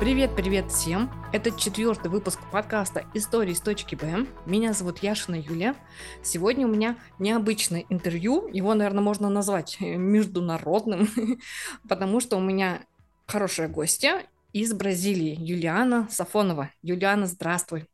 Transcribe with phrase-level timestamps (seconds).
[0.00, 1.10] Привет, привет всем!
[1.30, 4.26] Это четвертый выпуск подкаста «Истории с точки Б».
[4.46, 5.74] Меня зовут Яшина Юлия.
[6.22, 8.48] Сегодня у меня необычное интервью.
[8.50, 11.06] Его, наверное, можно назвать э, международным,
[11.88, 12.80] потому что у меня
[13.26, 14.24] хорошая гостья
[14.54, 16.70] из Бразилии, Юлиана Сафонова.
[16.80, 17.84] Юлиана, здравствуй.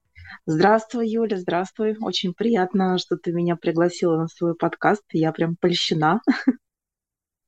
[0.46, 1.96] Здравствуй, Юля, здравствуй.
[2.00, 5.02] Очень приятно, что ты меня пригласила на свой подкаст.
[5.10, 6.20] Я прям польщена.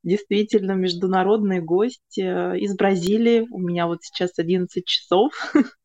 [0.03, 3.47] действительно международный гость э, из Бразилии.
[3.51, 5.33] У меня вот сейчас 11 часов.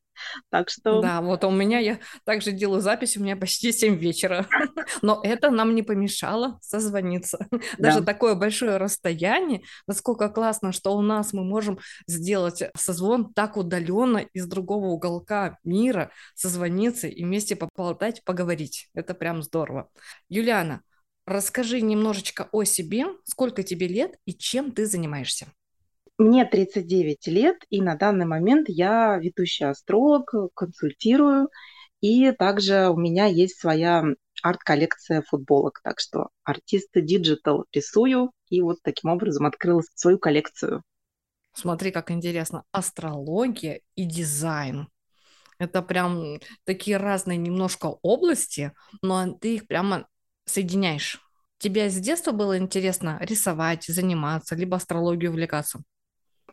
[0.49, 1.01] Так что...
[1.01, 4.47] Да, вот у меня, я также делаю запись, у меня почти 7 вечера.
[5.01, 7.47] Но это нам не помешало созвониться.
[7.77, 8.05] Даже да.
[8.05, 14.47] такое большое расстояние, насколько классно, что у нас мы можем сделать созвон так удаленно из
[14.47, 18.89] другого уголка мира, созвониться и вместе поболтать, поговорить.
[18.93, 19.89] Это прям здорово.
[20.29, 20.83] Юлиана,
[21.25, 25.47] Расскажи немножечко о себе, сколько тебе лет и чем ты занимаешься.
[26.17, 31.49] Мне 39 лет, и на данный момент я ведущий астролог, консультирую,
[32.01, 34.03] и также у меня есть своя
[34.41, 40.83] арт-коллекция футболок, так что артист и digital рисую, и вот таким образом открыла свою коллекцию.
[41.53, 42.63] Смотри, как интересно.
[42.71, 44.89] Астрология и дизайн.
[45.59, 50.07] Это прям такие разные немножко области, но ты их прямо
[50.45, 51.19] соединяешь?
[51.57, 55.81] Тебе с детства было интересно рисовать, заниматься, либо астрологию увлекаться?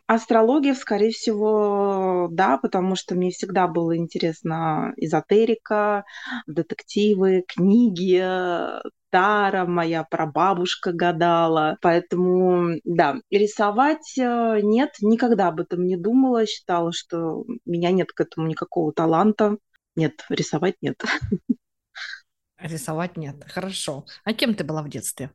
[0.07, 6.03] Астрология, скорее всего, да, потому что мне всегда было интересно эзотерика,
[6.47, 8.21] детективы, книги,
[9.11, 11.77] Тара, моя прабабушка гадала.
[11.81, 16.45] Поэтому, да, рисовать э, нет, никогда об этом не думала.
[16.45, 19.57] Считала, что у меня нет к этому никакого таланта.
[19.95, 21.03] Нет, рисовать нет.
[22.61, 23.35] Рисовать нет.
[23.47, 24.05] Хорошо.
[24.23, 25.31] А кем ты была в детстве?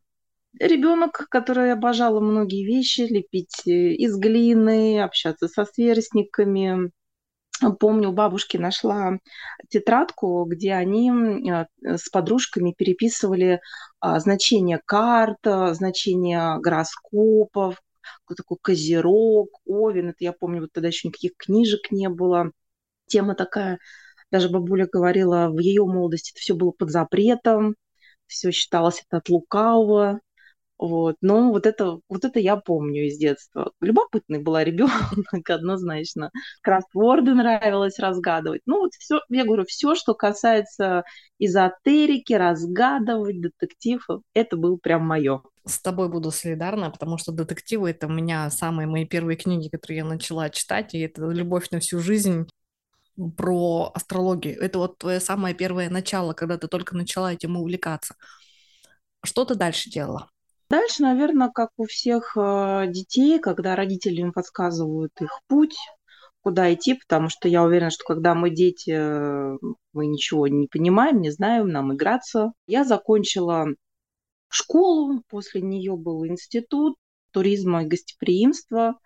[0.58, 6.90] Ребенок, который обожала многие вещи, лепить э, из глины, общаться со сверстниками.
[7.78, 9.18] Помню, у бабушки нашла
[9.68, 13.60] тетрадку, где они э, с подружками переписывали
[14.00, 17.82] а, значения карт, значения гороскопов,
[18.24, 20.10] кто такой Козерог, Овен.
[20.10, 22.52] Это я помню, вот тогда еще никаких книжек не было.
[23.06, 23.78] Тема такая
[24.30, 27.76] даже бабуля говорила, в ее молодости это все было под запретом,
[28.26, 30.20] все считалось это от лукавого.
[30.78, 31.16] Вот.
[31.22, 33.72] Но вот это, вот это я помню из детства.
[33.80, 34.92] Любопытный была ребенок,
[35.48, 36.30] однозначно.
[36.62, 38.60] Кроссворды нравилось разгадывать.
[38.66, 41.04] Ну, вот все, я говорю, все, что касается
[41.38, 45.42] эзотерики, разгадывать, детективов, это было прям мое.
[45.64, 49.98] С тобой буду солидарна, потому что детективы— это у меня самые мои первые книги, которые
[49.98, 52.46] я начала читать, и это любовь на всю жизнь
[53.36, 54.60] про астрологию.
[54.60, 58.16] Это вот твое самое первое начало, когда ты только начала этим увлекаться.
[59.24, 60.30] Что ты дальше делала?
[60.68, 65.76] Дальше, наверное, как у всех э, детей, когда родители им подсказывают их путь,
[66.40, 69.58] куда идти, потому что я уверена, что когда мы дети, э,
[69.92, 72.52] мы ничего не понимаем, не знаем, нам играться.
[72.66, 73.66] Я закончила
[74.48, 76.96] школу, после нее был институт
[77.30, 78.98] туризма и гостеприимства.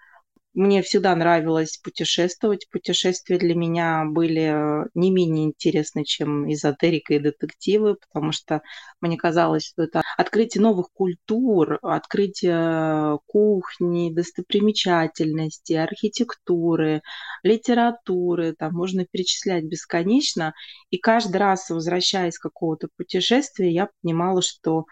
[0.53, 2.69] Мне всегда нравилось путешествовать.
[2.71, 8.61] Путешествия для меня были не менее интересны, чем эзотерика и детективы, потому что
[9.01, 17.03] мне казалось, что это открытие новых культур, открытие кухни, достопримечательностей, архитектуры,
[17.45, 18.53] литературы.
[18.59, 20.53] Там можно перечислять бесконечно.
[20.91, 24.87] И каждый раз, возвращаясь с какого-то путешествия, я понимала, что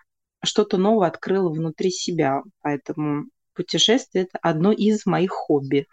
[0.45, 2.43] что-то новое открыла внутри себя.
[2.63, 3.25] Поэтому
[3.59, 5.87] путешествие– это одно из моих хобби.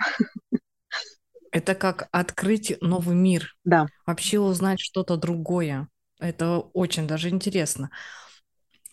[1.52, 3.56] Это как открыть новый мир.
[3.64, 3.88] Да.
[4.06, 5.88] Вообще узнать что-то другое.
[6.20, 7.90] Это очень даже интересно.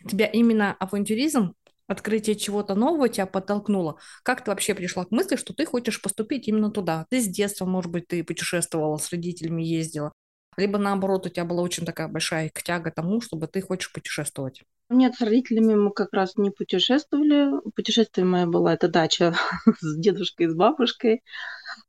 [0.09, 1.55] Тебя именно авантюризм,
[1.87, 3.99] открытие чего-то нового тебя подтолкнуло?
[4.23, 7.07] Как ты вообще пришла к мысли, что ты хочешь поступить именно туда?
[7.11, 10.13] Ты с детства, может быть, ты путешествовала, с родителями ездила.
[10.57, 14.63] Либо наоборот, у тебя была очень такая большая тяга тому, чтобы ты хочешь путешествовать.
[14.93, 17.49] Нет, с родителями мы как раз не путешествовали.
[17.75, 19.35] Путешествие мое было это дача
[19.81, 21.23] с дедушкой, с бабушкой.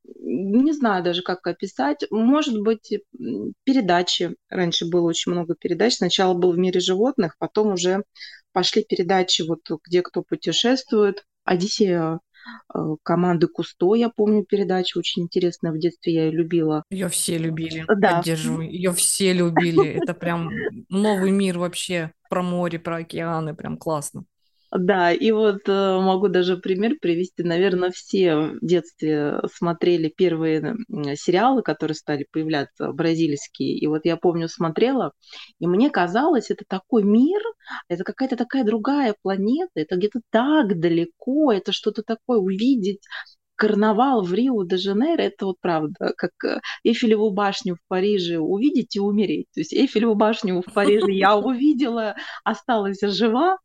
[0.05, 2.05] Не знаю даже, как описать.
[2.09, 2.93] Может быть,
[3.65, 4.37] передачи.
[4.49, 5.95] Раньше было очень много передач.
[5.95, 8.03] Сначала был в мире животных, потом уже
[8.53, 11.25] пошли передачи, вот где кто путешествует.
[11.43, 12.21] Одиссея
[13.03, 16.83] команды Кусто, я помню передачу очень интересная, в детстве я ее любила.
[16.89, 18.17] Ее все любили, да.
[18.17, 20.49] поддерживаю, ее все любили, это прям
[20.89, 24.25] новый мир вообще про море, про океаны, прям классно.
[24.75, 27.43] Да, и вот э, могу даже пример привести.
[27.43, 30.75] Наверное, все в детстве смотрели первые
[31.15, 33.77] сериалы, которые стали появляться, бразильские.
[33.77, 35.11] И вот я помню, смотрела,
[35.59, 37.39] и мне казалось, это такой мир,
[37.87, 43.01] это какая-то такая другая планета, это где-то так далеко, это что-то такое увидеть,
[43.63, 49.45] карнавал в Рио-де-Жанейро, это вот правда, как э, Эйфелеву башню в Париже увидеть и умереть.
[49.53, 53.57] То есть Эйфелеву башню в Париже я увидела, осталась жива,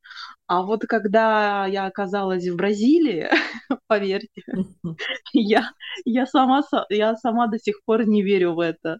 [0.46, 3.28] а вот когда я оказалась в Бразилии,
[3.88, 4.42] поверьте,
[5.32, 5.72] я,
[6.04, 8.98] я, сама, я сама до сих пор не верю в это.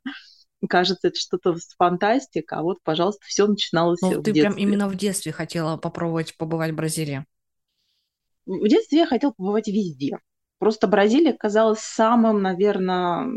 [0.69, 4.62] Кажется, это что-то фантастика, а вот, пожалуйста, все начиналось Ну, в ты прям детстве.
[4.65, 7.25] именно в детстве хотела попробовать побывать в Бразилии.
[8.47, 10.19] В детстве я хотела побывать везде.
[10.58, 13.28] Просто Бразилия казалась самым, наверное,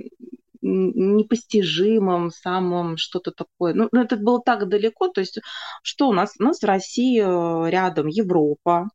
[0.61, 3.73] непостижимым, самым что-то такое.
[3.73, 5.07] Ну, ну, это было так далеко.
[5.07, 5.39] То есть,
[5.83, 6.33] что у нас?
[6.39, 8.89] У нас в России э, рядом Европа,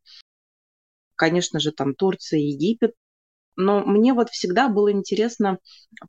[1.16, 2.94] конечно же, там Турция, Египет.
[3.56, 5.58] Но мне вот всегда было интересно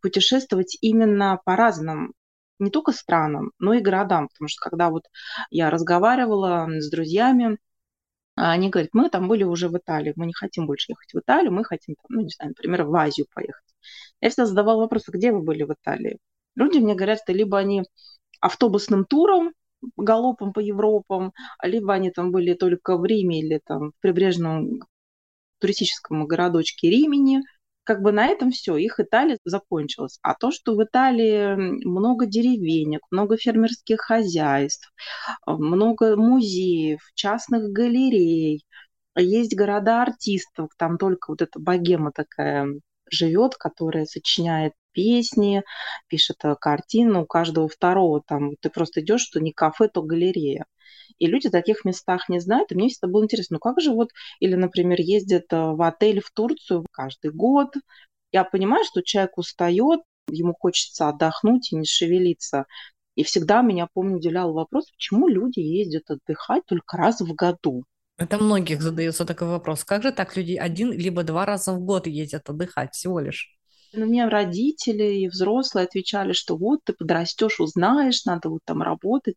[0.01, 2.13] путешествовать именно по разным
[2.59, 5.03] не только странам, но и городам, потому что когда вот
[5.51, 7.57] я разговаривала с друзьями,
[8.37, 11.51] они говорят, мы там были уже в Италии, мы не хотим больше ехать в Италию,
[11.51, 13.65] мы хотим, ну, не знаю, например, в Азию поехать.
[14.21, 16.19] Я всегда задавала вопрос, «А где вы были в Италии?
[16.55, 17.83] Люди мне говорят, что либо они
[18.39, 19.53] автобусным туром,
[19.95, 24.81] галопом по Европам, либо они там были только в Риме или там в прибрежном
[25.59, 27.41] туристическом городочке Римени.
[27.87, 30.19] Как бы на этом все, их Италия закончилась.
[30.21, 34.91] А то, что в Италии много деревенек, много фермерских хозяйств,
[35.45, 38.65] много музеев, частных галерей,
[39.15, 42.67] есть города артистов, там только вот эта богема такая
[43.09, 45.63] живет, которая сочиняет песни,
[46.07, 50.65] пишет э, картины, у каждого второго там ты просто идешь, что не кафе, то галерея.
[51.19, 52.71] И люди в таких местах не знают.
[52.71, 54.09] И мне всегда было интересно, ну как же вот,
[54.39, 57.73] или, например, ездят э, в отель в Турцию каждый год.
[58.31, 62.65] Я понимаю, что человек устает, ему хочется отдохнуть и не шевелиться.
[63.15, 67.83] И всегда меня, помню, удивлял вопрос, почему люди ездят отдыхать только раз в году.
[68.17, 69.83] Это многих задается такой вопрос.
[69.83, 73.55] Как же так люди один либо два раза в год ездят отдыхать всего лишь?
[73.93, 79.35] На меня родители и взрослые отвечали, что вот ты подрастешь, узнаешь, надо вот там работать.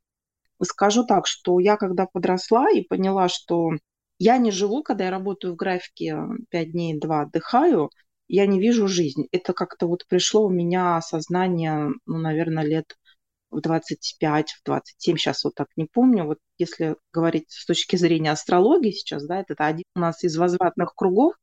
[0.63, 3.71] Скажу так, что я когда подросла и поняла, что
[4.19, 6.17] я не живу, когда я работаю в графике
[6.51, 7.91] 5 дней, 2 отдыхаю,
[8.29, 9.27] я не вижу жизнь.
[9.33, 12.97] Это как-то вот пришло у меня осознание, ну, наверное, лет
[13.51, 16.25] в 25, в 27, сейчас вот так не помню.
[16.25, 20.95] Вот если говорить с точки зрения астрологии сейчас, да, это один у нас из возвратных
[20.95, 21.35] кругов,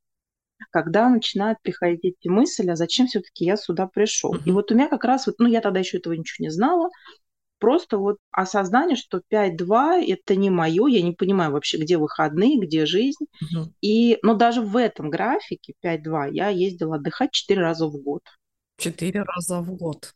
[0.71, 4.35] когда начинают приходить эти мысли, а зачем все-таки я сюда пришел.
[4.35, 4.43] Uh-huh.
[4.45, 6.89] И вот у меня как раз, вот, ну я тогда еще этого ничего не знала,
[7.59, 12.85] просто вот осознание, что 5-2 это не мое, я не понимаю вообще, где выходные, где
[12.85, 13.25] жизнь.
[13.43, 13.65] Uh-huh.
[13.81, 18.21] И, но даже в этом графике 5-2 я ездила отдыхать 4 раза в год.
[18.77, 20.13] Четыре раза в год.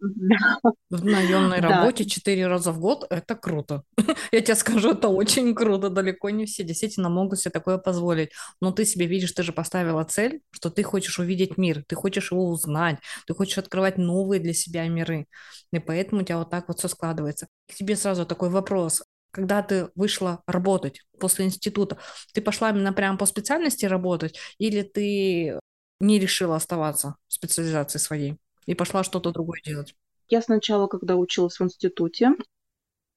[0.90, 3.82] В наемной работе четыре раза в год– это круто.
[4.32, 5.90] Я тебе скажу, это очень круто.
[5.90, 8.30] Далеко не все действительно могут себе такое позволить.
[8.60, 12.30] Но ты себе видишь, ты же поставила цель, что ты хочешь увидеть мир, ты хочешь
[12.30, 15.26] его узнать, ты хочешь открывать новые для себя миры.
[15.72, 17.48] И поэтому у тебя вот так вот все складывается.
[17.68, 19.02] К тебе сразу такой вопрос.
[19.30, 21.98] Когда ты вышла работать после института,
[22.32, 25.58] ты пошла именно прямо по специальности работать или ты
[26.00, 28.38] не решила оставаться в специализации своей?
[28.68, 29.94] И пошла что-то другое делать?
[30.28, 32.32] Я сначала, когда училась в институте,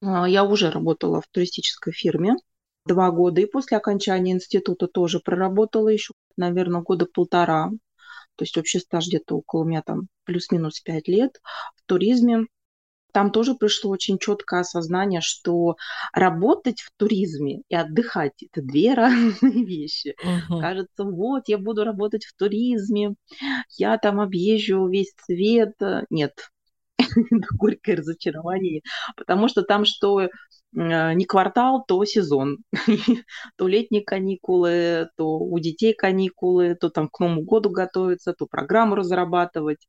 [0.02, 2.36] а, я уже работала в туристической фирме
[2.86, 7.70] два года, и после окончания института тоже проработала еще, наверное, года полтора.
[8.38, 11.42] То есть общий стаж где-то около у меня там плюс-минус пять лет
[11.76, 12.48] в туризме.
[13.12, 15.76] Там тоже пришло очень четкое осознание, что
[16.14, 20.16] работать в туризме и отдыхать– это две разные вещи.
[20.24, 20.60] Uh-huh.
[20.60, 23.16] Кажется, вот, я буду работать в туризме,
[23.78, 25.74] я там объезжу весь свет.
[26.10, 26.34] Нет,
[27.58, 28.82] горькое разочарование,
[29.16, 30.30] потому что там что
[30.74, 32.60] не квартал, то сезон.
[33.58, 38.96] то летние каникулы, то у детей каникулы, то там к Новому году готовиться, то программу
[38.96, 39.88] разрабатывать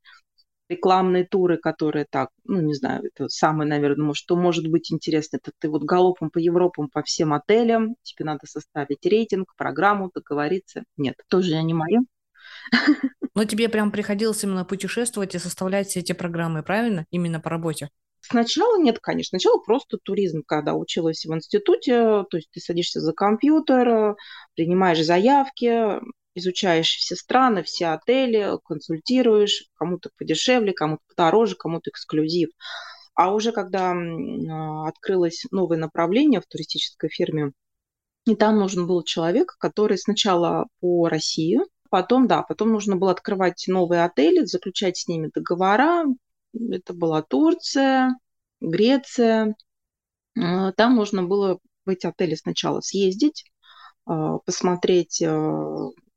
[0.72, 5.52] рекламные туры, которые так, ну, не знаю, это самое, наверное, что может быть интересно, это
[5.58, 10.84] ты вот галопом по Европам, по всем отелям, тебе надо составить рейтинг, программу, договориться.
[10.96, 12.00] Нет, тоже не мое.
[13.34, 17.06] Но тебе прям приходилось именно путешествовать и составлять все эти программы, правильно?
[17.10, 17.88] Именно по работе?
[18.20, 19.38] Сначала нет, конечно.
[19.38, 24.16] Сначала просто туризм, когда училась в институте, то есть ты садишься за компьютер,
[24.54, 26.00] принимаешь заявки,
[26.34, 32.50] изучаешь все страны, все отели, консультируешь, кому-то подешевле, кому-то подороже, кому-то эксклюзив.
[33.14, 37.52] А уже когда а, открылось новое направление в туристической фирме,
[38.24, 41.60] и там нужен был человек, который сначала по России,
[41.90, 46.04] потом, да, потом нужно было открывать новые отели, заключать с ними договора.
[46.54, 48.16] Это была Турция,
[48.60, 49.56] Греция.
[50.38, 53.44] А, там нужно было в эти отели сначала съездить,
[54.06, 55.22] а, посмотреть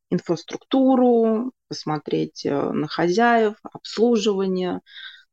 [0.09, 4.81] инфраструктуру, посмотреть э, на хозяев, обслуживание.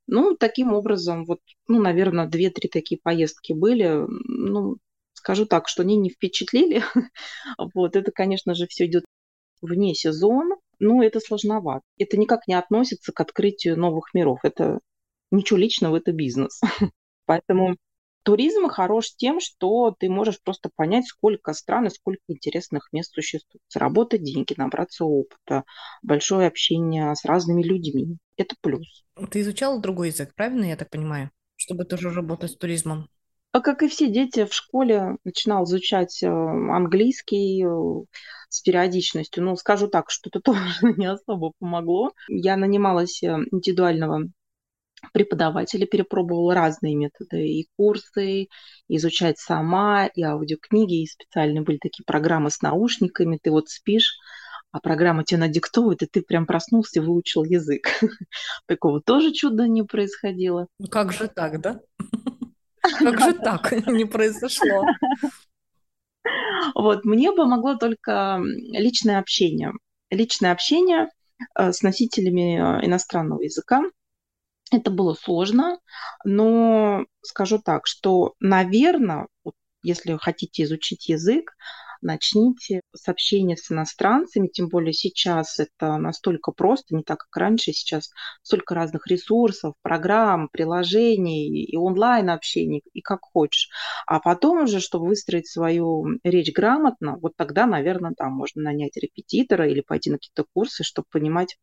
[0.06, 4.04] Ну, таким образом, вот, ну, наверное, две-три такие поездки были.
[4.08, 4.76] Ну,
[5.14, 6.82] скажу так, что они не впечатлили.
[7.74, 9.04] вот, это, конечно же, все идет
[9.60, 11.84] вне сезона, но это сложновато.
[11.98, 14.40] Это никак не относится к открытию новых миров.
[14.42, 14.80] Это
[15.30, 16.60] ничего личного, это бизнес.
[17.26, 17.76] Поэтому
[18.22, 23.62] Туризм хорош тем, что ты можешь просто понять, сколько стран и сколько интересных мест существует.
[23.68, 25.64] Заработать деньги, набраться опыта,
[26.02, 28.16] большое общение с разными людьми.
[28.36, 29.04] Это плюс.
[29.30, 31.30] Ты изучала другой язык, правильно я так понимаю?
[31.56, 33.08] Чтобы тоже работать с туризмом.
[33.52, 38.04] А как и все дети в школе, начинал изучать э, английский э,
[38.48, 39.44] с периодичностью.
[39.44, 42.12] Ну, скажу так, что это тоже не особо помогло.
[42.28, 44.22] Я нанималась э, индивидуального
[45.12, 48.48] преподаватели, перепробовала разные методы, и курсы, и
[48.88, 54.16] изучать сама, и аудиокниги, и специальные были такие программы с наушниками, ты вот спишь,
[54.70, 57.88] а программа тебе надиктовывает, и ты прям проснулся и выучил язык.
[58.66, 60.66] Такого тоже чуда не происходило.
[60.78, 61.80] Ну, как же так, да?
[62.98, 64.84] Как же так не произошло?
[66.74, 69.72] Вот, мне помогло только личное общение.
[70.10, 71.08] Личное общение
[71.56, 73.82] э, с носителями э, иностранного языка.
[74.72, 75.78] Это было сложно,
[76.24, 79.28] но скажу так, что, наверное,
[79.82, 81.52] если хотите изучить язык,
[82.00, 87.72] начните с общения с иностранцами, тем более сейчас это настолько просто, не так, как раньше,
[87.72, 88.10] сейчас
[88.42, 93.68] столько разных ресурсов, программ, приложений и онлайн-общений, и как хочешь.
[94.06, 99.68] А потом уже, чтобы выстроить свою речь грамотно, вот тогда, наверное, там можно нанять репетитора
[99.68, 101.56] или пойти на какие-то курсы, чтобы понимать,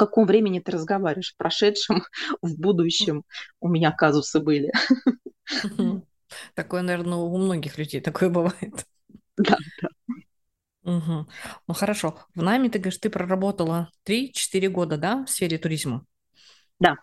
[0.00, 2.02] каком времени ты разговариваешь, в прошедшем,
[2.42, 3.24] в будущем.
[3.60, 4.72] У меня казусы были.
[6.54, 8.86] Такое, наверное, у многих людей такое бывает.
[9.36, 9.88] Да, да.
[10.82, 11.26] Угу.
[11.66, 12.18] Ну хорошо.
[12.34, 16.06] В нами ты говоришь, ты проработала 3-4 года, да, в сфере туризма?
[16.78, 16.96] Да.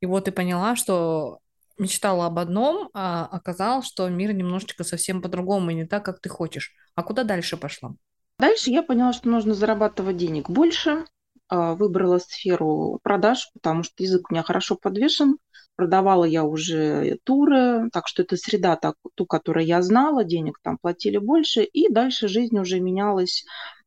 [0.00, 1.40] И вот ты поняла, что
[1.78, 6.30] мечтала об одном, а оказалось, что мир немножечко совсем по-другому и не так, как ты
[6.30, 6.72] хочешь.
[6.94, 7.94] А куда дальше пошла?
[8.38, 11.04] Дальше я поняла, что нужно зарабатывать денег больше,
[11.50, 15.38] выбрала сферу продаж, потому что язык у меня хорошо подвешен.
[15.76, 20.78] Продавала я уже туры, так что это среда так, ту, которую я знала, денег там
[20.78, 23.44] платили больше, и дальше жизнь уже менялась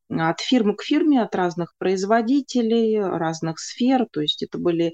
[0.09, 4.07] от фирмы к фирме, от разных производителей, разных сфер.
[4.11, 4.93] То есть это были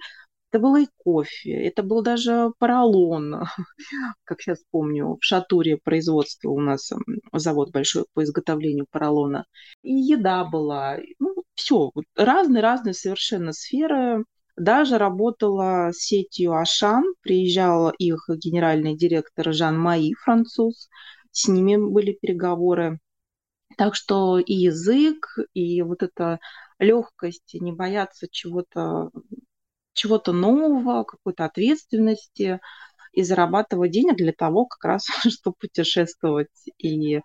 [0.55, 3.43] это было и кофе, это был даже поролон,
[4.23, 6.93] как сейчас помню, в Шатуре производство у нас
[7.33, 9.45] завод большой по изготовлению поролона.
[9.81, 14.25] И еда была, ну, все, разные-разные совершенно сферы.
[14.57, 20.89] Даже работала с сетью Ашан, приезжал их генеральный директор Жан Маи, француз,
[21.31, 22.99] с ними были переговоры.
[23.77, 26.39] Так что и язык, и вот эта
[26.79, 29.11] легкость, не бояться чего-то
[29.93, 32.59] чего-то нового, какой-то ответственности
[33.13, 37.21] и зарабатывать денег для того, как раз, чтобы путешествовать и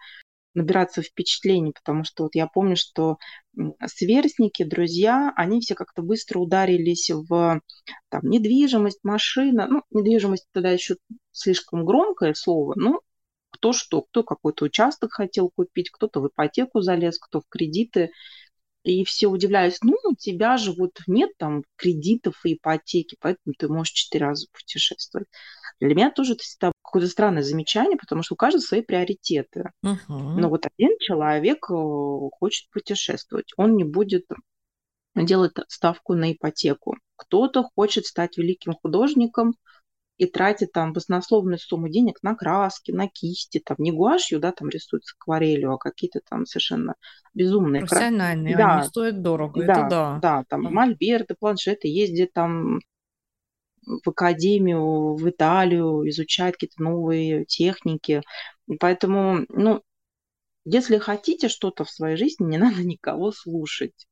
[0.54, 3.18] набираться впечатлений, потому что вот я помню, что
[3.86, 7.60] сверстники, друзья, они все как-то быстро ударились в
[8.08, 9.66] там, недвижимость, машина.
[9.68, 10.96] Ну, недвижимость тогда еще
[11.32, 13.00] слишком громкое слово, но
[13.50, 18.10] кто что, кто какой-то участок хотел купить, кто-то в ипотеку залез, кто в кредиты.
[18.82, 23.68] И все удивляются, ну, у тебя же вот нет там кредитов и ипотеки, поэтому ты
[23.68, 25.28] можешь четыре раза путешествовать.
[25.80, 26.44] Для меня тоже это
[26.90, 29.70] какое-то странное замечание, потому что у каждого свои приоритеты.
[29.84, 29.96] Uh-huh.
[30.08, 31.74] Но вот один человек э,
[32.38, 34.26] хочет путешествовать, он не будет
[35.14, 36.96] делать ставку на ипотеку.
[37.16, 39.54] Кто-то хочет стать великим художником,
[40.20, 44.68] и тратит там баснословную сумму денег на краски, на кисти, там не гуашью, да, там
[44.68, 46.94] рисуют с акварелью, а какие-то там совершенно
[47.32, 48.80] безумные Профессиональные, да.
[48.80, 50.18] они стоят дорого, да, это да.
[50.20, 50.70] Да, там mm.
[50.70, 52.80] мольберты, планшеты, ездят там
[53.86, 58.22] в академию, в Италию, изучать какие-то новые техники.
[58.78, 59.82] Поэтому, ну,
[60.64, 64.06] если хотите что-то в своей жизни, не надо никого слушать.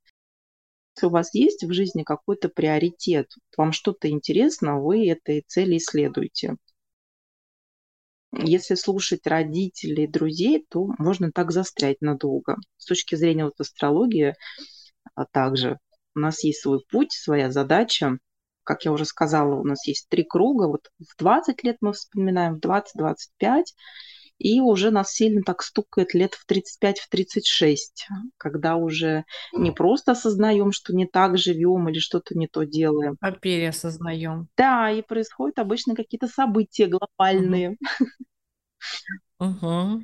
[0.96, 6.56] Если у вас есть в жизни какой-то приоритет, вам что-то интересно, вы этой цели исследуете.
[8.32, 12.56] Если слушать родителей, друзей, то можно так застрять надолго.
[12.76, 14.34] С точки зрения вот астрологии,
[15.14, 15.78] а также
[16.14, 18.18] у нас есть свой путь, своя задача.
[18.68, 20.66] Как я уже сказала, у нас есть три круга.
[20.66, 23.62] Вот в 20 лет мы вспоминаем, в 20-25
[24.36, 30.12] и уже нас сильно так стукает лет в 35, в 36, когда уже не просто
[30.12, 33.16] осознаем, что не так живем или что-то не то делаем.
[33.22, 34.48] А переосознаем.
[34.54, 37.78] Да, и происходят обычно какие-то события глобальные.
[39.40, 40.02] Угу.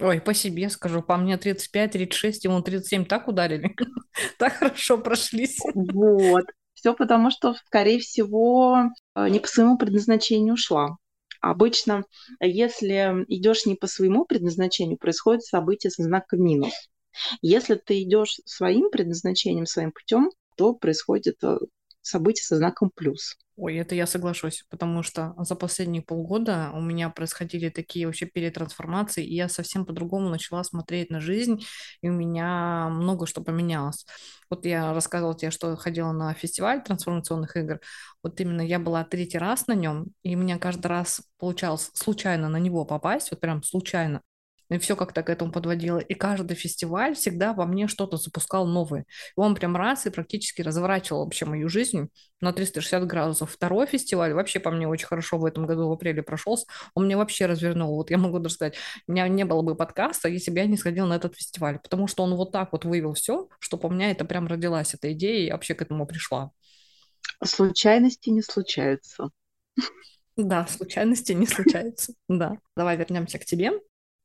[0.00, 3.76] Ой, по себе скажу, по мне 35-36, ему 37 так ударили,
[4.36, 5.60] так хорошо прошлись.
[5.76, 6.44] Вот.
[6.80, 8.84] Все потому, что, скорее всего,
[9.14, 10.96] э, не по своему предназначению ушла.
[11.42, 12.04] Обычно,
[12.40, 16.72] если идешь не по своему предназначению, происходит событие со знаком минус.
[17.42, 21.58] Если ты идешь своим предназначением, своим путем, то происходит э,
[22.00, 23.36] событие со знаком плюс.
[23.62, 29.22] Ой, это я соглашусь, потому что за последние полгода у меня происходили такие вообще перетрансформации,
[29.22, 31.62] и я совсем по-другому начала смотреть на жизнь,
[32.00, 34.06] и у меня много что поменялось.
[34.48, 37.80] Вот я рассказывала тебе, что ходила на фестиваль трансформационных игр,
[38.22, 42.48] вот именно я была третий раз на нем, и у меня каждый раз получалось случайно
[42.48, 44.22] на него попасть, вот прям случайно,
[44.70, 45.98] и все как-то к этому подводило.
[45.98, 49.00] И каждый фестиваль всегда во мне что-то запускал новое.
[49.00, 52.08] И он прям раз и практически разворачивал вообще мою жизнь
[52.40, 53.50] на 360 градусов.
[53.50, 56.66] Второй фестиваль вообще по мне очень хорошо в этом году в апреле прошелся.
[56.94, 57.96] Он мне вообще развернул.
[57.96, 60.76] Вот я могу даже сказать, у меня не было бы подкаста, если бы я не
[60.76, 61.80] сходила на этот фестиваль.
[61.80, 65.12] Потому что он вот так вот вывел все, что по мне это прям родилась эта
[65.12, 66.52] идея, и вообще к этому пришла.
[67.44, 69.30] Случайности не случаются.
[70.36, 72.14] Да, случайности не случаются.
[72.28, 72.58] Да.
[72.76, 73.72] Давай вернемся к тебе.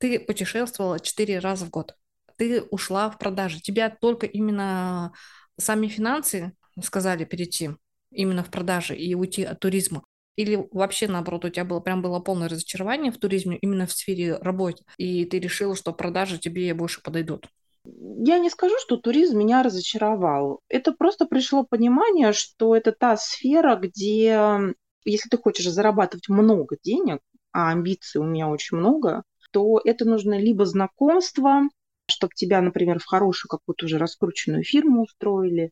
[0.05, 1.95] Ты путешествовала четыре раза в год.
[2.37, 3.59] Ты ушла в продажи.
[3.59, 5.13] Тебя только именно
[5.59, 7.71] сами финансы сказали перейти
[8.11, 10.03] именно в продажи и уйти от туризма.
[10.35, 14.37] Или вообще, наоборот, у тебя было прям было полное разочарование в туризме именно в сфере
[14.37, 17.47] работы, и ты решила, что продажи тебе больше подойдут?
[17.83, 20.59] Я не скажу, что туризм меня разочаровал.
[20.69, 27.21] Это просто пришло понимание, что это та сфера, где, если ты хочешь зарабатывать много денег,
[27.51, 29.23] а амбиций у меня очень много,
[29.55, 31.61] то это нужно либо знакомство,
[32.09, 35.71] чтобы тебя, например, в хорошую какую-то уже раскрученную фирму устроили,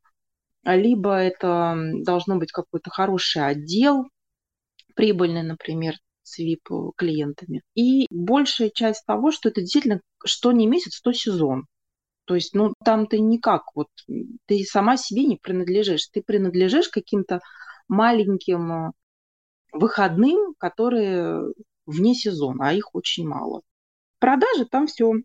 [0.63, 1.75] либо это
[2.05, 4.05] должно быть какой-то хороший отдел,
[4.95, 7.61] прибыльный, например, с VIP-клиентами.
[7.75, 11.65] И большая часть того, что это действительно что не месяц, то сезон.
[12.23, 13.89] То есть, ну, там ты никак, вот,
[14.45, 16.07] ты сама себе не принадлежишь.
[16.07, 17.41] Ты принадлежишь каким-то
[17.89, 18.91] маленьким э,
[19.74, 21.51] выходным, которые
[21.85, 23.61] вне сезона, а их очень мало.
[24.24, 25.16] Продажи там все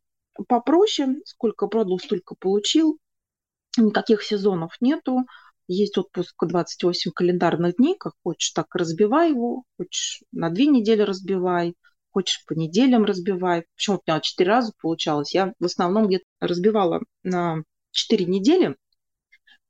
[0.48, 1.18] попроще.
[1.24, 2.98] Сколько продал, столько получил.
[3.76, 5.20] Никаких сезонов нету.
[5.68, 7.94] Есть отпуск 28 календарных дней.
[7.96, 9.62] Как хочешь, так разбивай его.
[9.76, 11.76] Хочешь на две недели разбивай.
[12.10, 13.66] Хочешь по неделям разбивай.
[13.76, 15.32] Почему у меня четыре раза получалось?
[15.32, 18.74] Я в основном где-то разбивала на четыре недели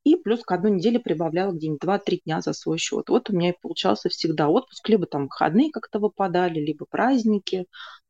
[0.05, 3.09] и плюс к одной неделе прибавляла где-нибудь 2-3 дня за свой счет.
[3.09, 7.67] Вот у меня и получался всегда отпуск, либо там выходные как-то выпадали, либо праздники.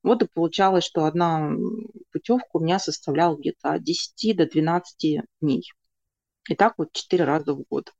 [0.09, 1.51] Вот и получалось, что одна
[2.13, 5.71] путевка у меня составляла где-то от 10 до 12 дней.
[6.49, 7.93] И так вот 4 раза в год.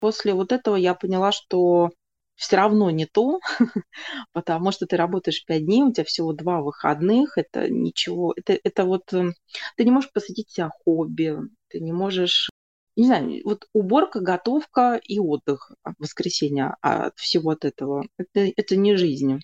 [0.00, 1.92] После вот этого я поняла, что
[2.34, 3.40] все равно не то,
[4.32, 8.84] потому что ты работаешь 5 дней, у тебя всего 2 выходных, это ничего, это, это
[8.84, 9.32] вот, э,
[9.78, 12.50] ты не можешь посвятить себя хобби, ты не можешь
[12.96, 18.06] не знаю, вот уборка, готовка и отдых в воскресенье а от всего от этого.
[18.18, 19.40] Это, это не жизнь.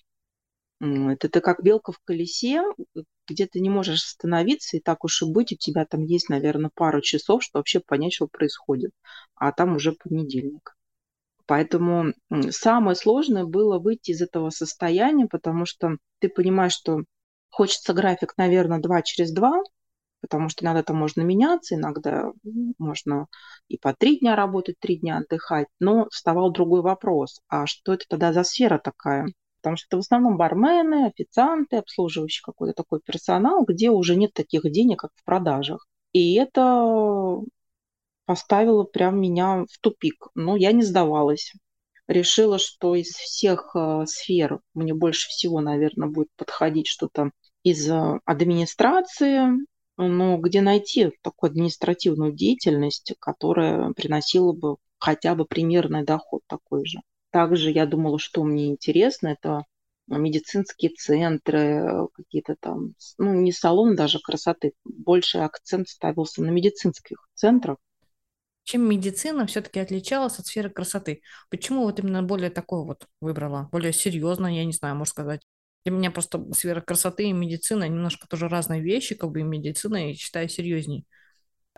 [0.81, 2.63] Это ты как белка в колесе,
[3.29, 6.71] где ты не можешь остановиться, и так уж и быть, у тебя там есть, наверное,
[6.75, 8.93] пару часов, чтобы вообще понять, что происходит.
[9.35, 10.75] А там уже понедельник.
[11.47, 12.15] Поэтому
[12.51, 17.03] самое сложное было выйти из этого состояния, потому что ты понимаешь, что
[17.51, 19.61] хочется график, наверное, два через два,
[20.23, 22.33] потому что иногда там можно меняться, иногда
[22.79, 23.27] можно
[23.69, 25.67] и по три дня работать, три дня отдыхать.
[25.79, 29.27] Но вставал другой вопрос, а что это тогда за сфера такая?
[29.61, 34.63] Потому что это в основном бармены, официанты, обслуживающий какой-то такой персонал, где уже нет таких
[34.71, 35.87] денег, как в продажах.
[36.13, 37.41] И это
[38.25, 40.29] поставило прям меня в тупик.
[40.35, 41.53] Но я не сдавалась.
[42.09, 47.31] Решила, что из всех э, сфер мне больше всего, наверное, будет подходить что-то
[47.63, 49.51] из э, администрации,
[49.97, 57.01] но где найти такую административную деятельность, которая приносила бы хотя бы примерный доход такой же.
[57.31, 59.65] Также я думала, что мне интересно, это
[60.09, 67.77] медицинские центры, какие-то там, ну, не салон даже красоты, больше акцент ставился на медицинских центрах.
[68.65, 71.23] Чем медицина все-таки отличалась от сферы красоты?
[71.51, 73.69] Почему вот именно более такое вот выбрала?
[73.73, 75.43] Более серьезно, я не знаю, можно сказать.
[75.85, 80.09] Для меня просто сфера красоты и медицина немножко тоже разные вещи, как бы и медицина,
[80.09, 81.07] я считаю, серьезней.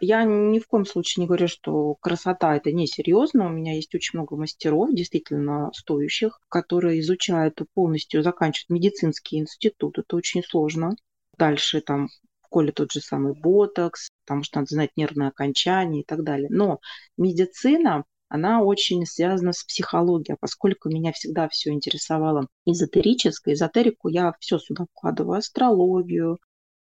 [0.01, 3.47] Я ни в коем случае не говорю, что красота это не серьезно.
[3.47, 9.99] У меня есть очень много мастеров, действительно стоящих, которые изучают полностью, заканчивают медицинский институт.
[9.99, 10.97] Это очень сложно.
[11.39, 12.09] Дальше там
[12.43, 16.49] в коле тот же самый ботокс, потому что надо знать нервное окончание и так далее.
[16.51, 16.81] Но
[17.17, 24.59] медицина она очень связана с психологией, поскольку меня всегда все интересовало эзотерическое, эзотерику я все
[24.59, 26.39] сюда вкладываю, астрологию,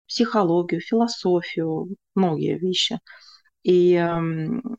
[0.09, 2.99] психологию, философию, многие вещи.
[3.63, 4.19] И э,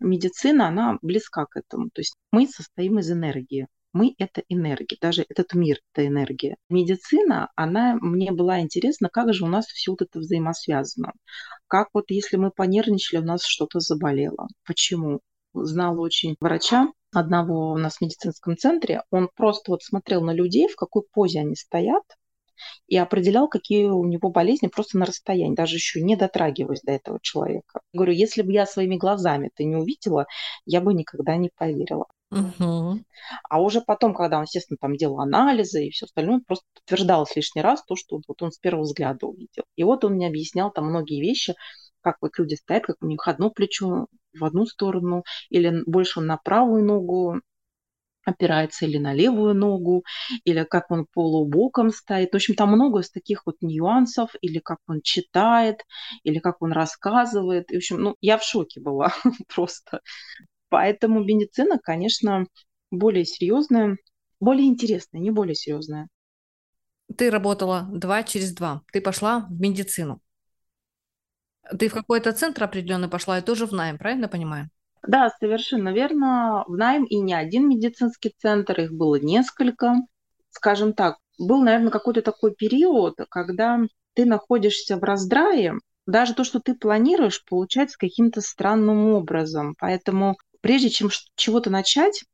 [0.00, 1.90] медицина, она близка к этому.
[1.90, 3.68] То есть мы состоим из энергии.
[3.92, 4.96] Мы— это энергия.
[5.00, 6.56] Даже этот мир— это энергия.
[6.68, 11.12] Медицина, она мне была интересна, как же у нас все вот это взаимосвязано.
[11.66, 14.48] Как вот если мы понервничали, у нас что-то заболело.
[14.64, 15.20] Почему?
[15.54, 20.68] Знала очень врача, одного у нас в медицинском центре, он просто вот смотрел на людей,
[20.68, 22.04] в какой позе они стоят,
[22.86, 27.18] и определял, какие у него болезни просто на расстоянии, даже еще не дотрагиваясь до этого
[27.22, 27.80] человека.
[27.92, 30.26] Говорю, если бы я своими глазами это не увидела,
[30.66, 32.06] я бы никогда не поверила.
[32.30, 33.00] Угу.
[33.48, 37.62] А уже потом, когда он, естественно, там делал анализы и все остальное, просто подтверждалось лишний
[37.62, 39.64] раз то, что вот он с первого взгляда увидел.
[39.76, 41.54] И вот он мне объяснял там многие вещи,
[42.02, 46.36] как вот люди стоят, как у них одно плечо в одну сторону, или больше на
[46.36, 47.40] правую ногу
[48.24, 50.04] опирается или на левую ногу,
[50.44, 52.32] или как он полубоком стоит.
[52.32, 55.82] В общем, там много из таких вот нюансов, или как он читает,
[56.22, 57.70] или как он рассказывает.
[57.70, 59.12] И, в общем, ну, я в шоке была
[59.54, 60.00] просто.
[60.68, 62.46] Поэтому медицина, конечно,
[62.90, 63.96] более серьезная,
[64.40, 66.08] более интересная, не более серьезная.
[67.16, 68.82] Ты работала два через два.
[68.92, 70.20] Ты пошла в медицину.
[71.78, 74.70] Ты в какой-то центр определенный пошла и тоже в найм, правильно понимаю?
[75.06, 76.64] Да, совершенно верно.
[76.66, 79.94] В найм и не один медицинский центр, их было несколько.
[80.50, 83.80] Скажем так, был, наверное, какой-то такой период, когда
[84.14, 85.74] ты находишься в раздрае,
[86.06, 89.74] даже то, что ты планируешь, получается каким-то странным образом.
[89.78, 92.24] Поэтому прежде чем чего-то начать,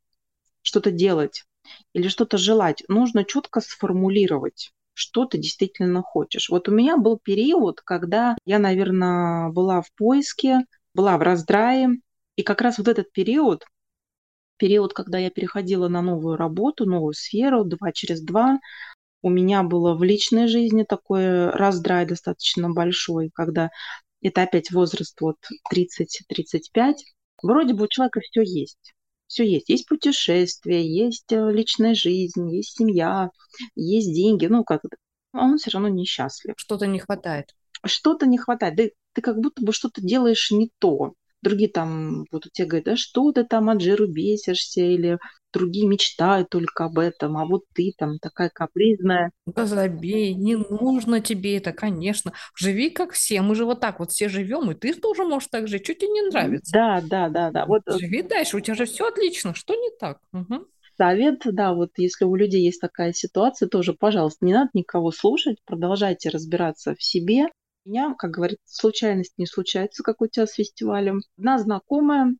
[0.63, 1.45] что-то делать
[1.93, 6.49] или что-то желать, нужно четко сформулировать что ты действительно хочешь.
[6.49, 10.61] Вот у меня был период, когда я, наверное, была в поиске,
[10.95, 11.91] была в раздрае,
[12.37, 13.65] и как раз вот этот период,
[14.57, 18.59] период, когда я переходила на новую работу, новую сферу, два через два,
[19.23, 23.71] у меня было в личной жизни такой раздрай достаточно большой, когда
[24.23, 25.37] это опять возраст вот
[25.73, 26.95] 30-35.
[27.43, 28.95] Вроде бы у человека все есть
[29.27, 29.69] все есть.
[29.69, 33.31] Есть путешествия, есть э, личная жизнь, есть семья,
[33.75, 34.47] есть деньги.
[34.47, 34.83] Ну, как
[35.33, 36.55] а он все равно несчастлив.
[36.57, 37.55] Что-то не хватает.
[37.85, 38.77] Что-то не хватает.
[38.77, 41.15] Да ты как будто бы что-то делаешь не то.
[41.43, 45.19] Другие там будут тебе говорить, да что ты там от жиру бесишься, или
[45.53, 49.33] другие мечтают только об этом, а вот ты там такая капризная.
[49.47, 52.33] Да забей, не нужно тебе это, конечно.
[52.57, 55.69] Живи как все, мы же вот так вот все живем, и ты тоже можешь так
[55.69, 56.73] жить, что тебе не нравится.
[56.73, 57.67] Да, да, да, да.
[57.67, 57.83] Вот...
[57.87, 60.19] Э, Живи дальше, у тебя же все отлично, что не так?
[60.33, 60.67] Угу.
[60.99, 65.59] Совет, да, вот если у людей есть такая ситуация, тоже, пожалуйста, не надо никого слушать,
[65.65, 67.47] продолжайте разбираться в себе.
[67.87, 71.23] Меня, как говорится, случайность не случается, как у тебя с фестивалем.
[71.39, 72.37] Одна знакомая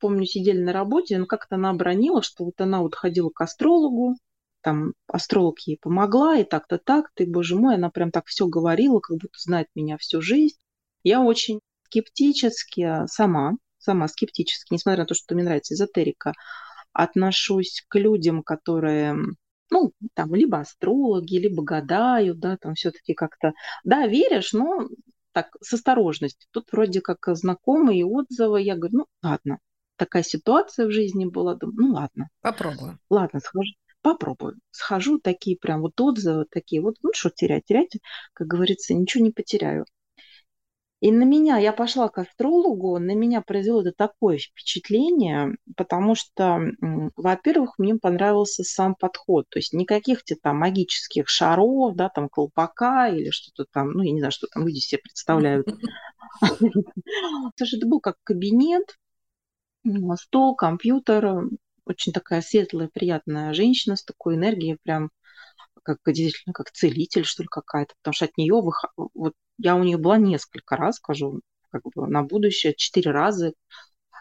[0.00, 4.16] помню, сидели на работе, но как-то она обронила, что вот она вот ходила к астрологу,
[4.62, 8.98] там астролог ей помогла, и так-то так, ты, боже мой, она прям так все говорила,
[9.00, 10.56] как будто знает меня всю жизнь.
[11.02, 16.34] Я очень скептически сама, сама скептически, несмотря на то, что мне нравится эзотерика,
[16.92, 19.16] отношусь к людям, которые,
[19.70, 23.52] ну, там, либо астрологи, либо гадают, да, там все-таки как-то,
[23.84, 24.88] да, веришь, но
[25.32, 26.48] так, с осторожностью.
[26.50, 29.58] Тут вроде как знакомые отзывы, я говорю, ну, ладно,
[29.96, 32.28] такая ситуация в жизни была, думаю, ну ладно.
[32.40, 32.98] Попробую.
[33.10, 34.58] Ладно, схожу, попробую.
[34.70, 37.96] Схожу, такие прям вот отзывы, такие вот, ну что терять, терять,
[38.32, 39.84] как говорится, ничего не потеряю.
[41.00, 46.60] И на меня, я пошла к астрологу, на меня произвело это такое впечатление, потому что,
[47.16, 53.08] во-первых, мне понравился сам подход, то есть никаких тебе там магических шаров, да, там колпака
[53.08, 55.66] или что-то там, ну, я не знаю, что там люди себе представляют.
[56.42, 58.98] Это был как кабинет,
[60.16, 61.44] стол, компьютер,
[61.86, 65.10] очень такая светлая, приятная женщина с такой энергией, прям
[66.02, 68.84] как действительно как целитель, что ли, какая-то, потому что от нее вых...
[68.96, 73.52] вот я у нее была несколько раз, скажу, как бы на будущее, четыре раза,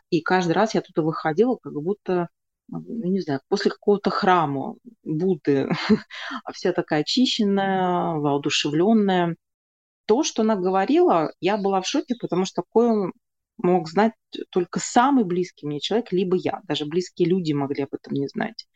[0.10, 2.30] и каждый раз я туда выходила, как будто,
[2.68, 5.70] ну, не знаю, после какого-то храма Будды,
[6.54, 9.36] вся такая очищенная, воодушевленная.
[10.06, 13.12] То, что она говорила, я была в шоке, потому что такое
[13.58, 14.14] мог знать
[14.50, 16.62] только самый близкий мне человек, либо я.
[16.64, 18.68] Даже близкие люди могли об этом не знать.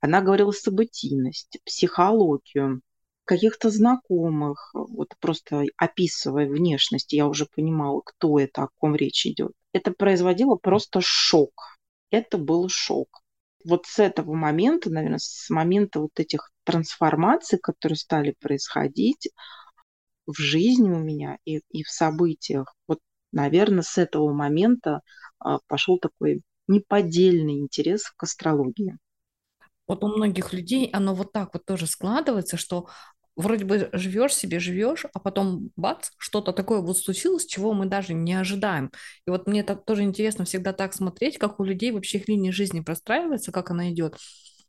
[0.00, 2.82] Она говорила событийность, психологию,
[3.24, 9.52] каких-то знакомых, вот просто описывая внешность, я уже понимала, кто это, о ком речь идет.
[9.72, 11.78] Это производило просто шок.
[12.10, 13.08] Это был шок.
[13.64, 19.28] Вот с этого момента, наверное, с момента вот этих трансформаций, которые стали происходить
[20.26, 23.00] в жизни у меня и, и в событиях, вот
[23.32, 25.00] наверное, с этого момента
[25.38, 28.98] а, пошел такой неподдельный интерес к астрологии.
[29.86, 32.88] Вот у многих людей оно вот так вот тоже складывается, что
[33.36, 38.14] вроде бы живешь себе, живешь, а потом бац, что-то такое вот случилось, чего мы даже
[38.14, 38.90] не ожидаем.
[39.26, 42.52] И вот мне это тоже интересно всегда так смотреть, как у людей вообще их линия
[42.52, 44.16] жизни простраивается, как она идет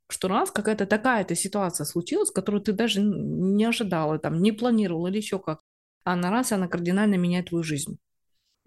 [0.10, 5.18] что раз какая-то такая-то ситуация случилась, которую ты даже не ожидала, там, не планировала или
[5.18, 5.60] еще как,
[6.04, 8.00] а на раз она кардинально меняет твою жизнь.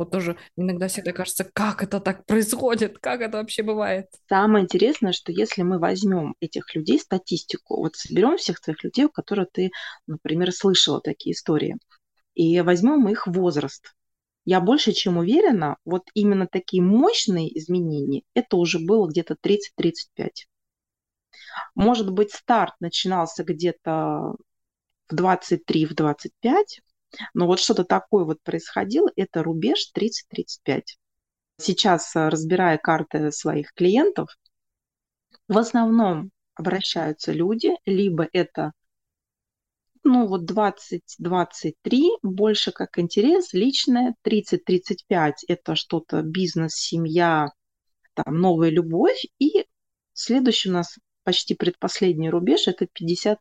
[0.00, 4.06] Вот тоже иногда всегда кажется, как это так происходит, как это вообще бывает.
[4.30, 9.10] Самое интересное, что если мы возьмем этих людей, статистику, вот соберем всех твоих людей, у
[9.10, 9.70] которых ты,
[10.06, 11.76] например, слышала такие истории,
[12.32, 13.92] и возьмем их возраст.
[14.46, 20.30] Я больше чем уверена, вот именно такие мощные изменения, это уже было где-то 30-35.
[21.74, 24.34] Может быть, старт начинался где-то
[25.10, 26.80] в 23, в 25,
[27.34, 30.82] но вот что-то такое вот происходило, это рубеж 30-35.
[31.58, 34.36] Сейчас, э, разбирая карты своих клиентов,
[35.48, 38.72] в основном обращаются люди, либо это
[40.02, 41.72] ну вот 20-23
[42.22, 47.48] больше как интерес личное, 30-35 это что-то бизнес, семья,
[48.14, 49.66] там новая любовь, и
[50.12, 53.36] следующий у нас почти предпоследний рубеж это 50-55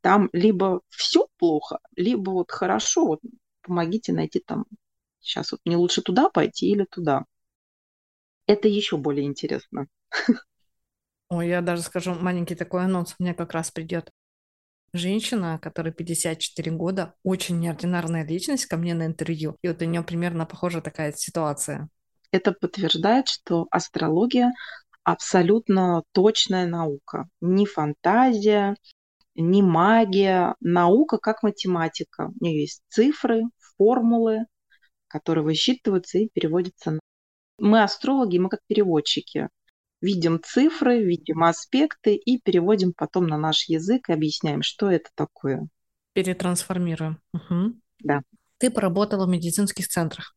[0.00, 3.20] там либо все плохо, либо вот хорошо, вот
[3.62, 4.64] помогите найти там,
[5.20, 7.24] сейчас вот мне лучше туда пойти или туда.
[8.46, 9.86] Это еще более интересно.
[11.28, 14.10] Ой, я даже скажу маленький такой анонс, мне как раз придет
[14.92, 19.56] женщина, которая 54 года, очень неординарная личность, ко мне на интервью.
[19.62, 21.88] И вот у нее примерно похожа такая ситуация.
[22.32, 24.52] Это подтверждает, что астрология
[25.04, 27.28] абсолютно точная наука.
[27.40, 28.76] Не фантазия,
[29.40, 32.30] не магия, наука как математика.
[32.40, 33.42] У нее есть цифры,
[33.76, 34.46] формулы,
[35.08, 36.98] которые высчитываются и переводятся.
[37.58, 39.48] Мы астрологи, мы как переводчики.
[40.00, 45.68] Видим цифры, видим аспекты и переводим потом на наш язык и объясняем, что это такое.
[46.14, 47.20] Перетрансформируем.
[47.34, 47.74] Угу.
[48.00, 48.22] Да.
[48.58, 50.36] Ты поработала в медицинских центрах.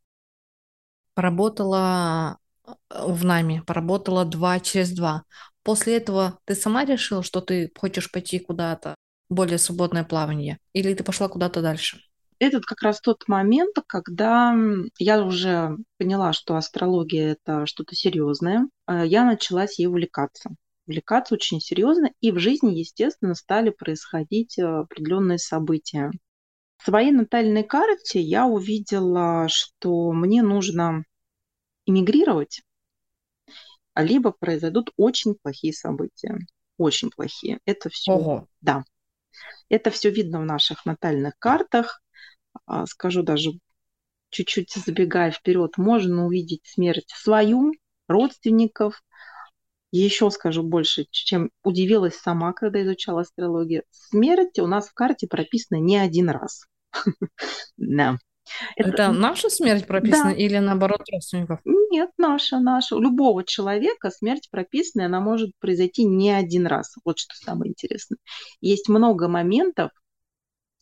[1.13, 5.24] Поработала э, в НАМИ, поработала два через два.
[5.63, 8.95] После этого ты сама решила, что ты хочешь пойти куда-то,
[9.30, 12.02] более свободное плавание, или ты пошла куда-то дальше?
[12.39, 14.54] Это как раз тот момент, когда
[14.99, 20.49] я уже поняла, что астрология это что-то серьезное, э, я началась ей увлекаться.
[20.86, 26.12] Увлекаться очень серьезно, и в жизни, естественно, стали происходить э, определенные события.
[26.78, 31.06] В своей натальной карте я увидела, что мне нужно
[31.86, 32.62] эмигрировать,
[33.96, 36.38] либо произойдут очень плохие события.
[36.78, 37.60] Очень плохие.
[37.66, 38.14] Это все.
[38.14, 38.48] Ого.
[38.62, 38.84] Да.
[39.70, 42.02] Это все видно в наших натальных картах.
[42.66, 43.52] А, скажу даже
[44.30, 47.74] чуть-чуть забегая вперед, можно увидеть смерть свою,
[48.08, 49.04] родственников.
[49.92, 53.84] Еще скажу больше, чем удивилась сама, когда изучала астрологию.
[53.92, 56.66] Смерть у нас в карте прописана не один раз.
[57.78, 58.18] Да.
[58.76, 60.38] Это, это наша смерть прописана да.
[60.38, 61.60] или наоборот родственников?
[61.66, 62.96] Нет, наша, наша.
[62.96, 66.96] У любого человека смерть прописана, она может произойти не один раз.
[67.06, 68.18] Вот что самое интересное.
[68.62, 69.92] Есть много моментов,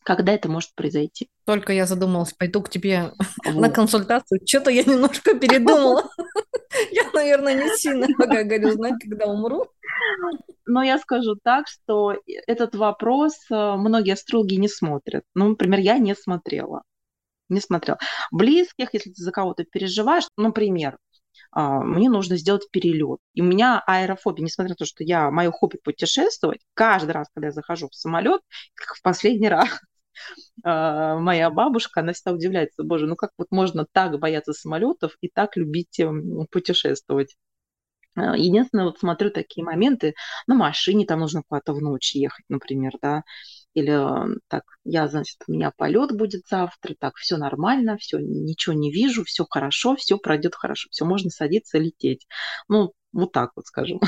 [0.04, 1.30] когда это может произойти.
[1.46, 3.14] Только я задумалась, пойду к тебе
[3.46, 3.62] вот.
[3.62, 4.40] на консультацию.
[4.46, 6.10] Что-то я немножко передумала.
[6.92, 9.66] Я, наверное, не сильно пока говорю знать, когда умру.
[10.66, 12.16] Но я скажу так, что
[12.48, 15.24] этот вопрос э, многие астрологи не смотрят.
[15.36, 16.84] Ну, например, я не смотрела
[17.54, 17.98] не смотрел.
[18.32, 20.98] Близких, если ты за кого-то переживаешь, например,
[21.52, 23.20] а, мне нужно сделать перелет.
[23.34, 27.48] И у меня аэрофобия, несмотря на то, что я, мое хобби путешествовать, каждый раз, когда
[27.48, 28.42] я захожу в самолет,
[28.76, 29.68] как в последний раз,
[30.64, 35.30] а, моя бабушка, она всегда удивляется, боже, ну как вот можно так бояться самолетов и
[35.30, 37.36] так любить эм, путешествовать.
[38.16, 40.16] А, единственное, вот смотрю такие моменты,
[40.48, 43.24] на машине там нужно куда-то в ночь ехать, например, да,
[43.74, 48.92] или так, я, значит, у меня полет будет завтра, так, все нормально, все, ничего не
[48.92, 52.28] вижу, все хорошо, все пройдет хорошо, все, можно садиться, лететь.
[52.68, 54.00] Ну, вот так вот скажем.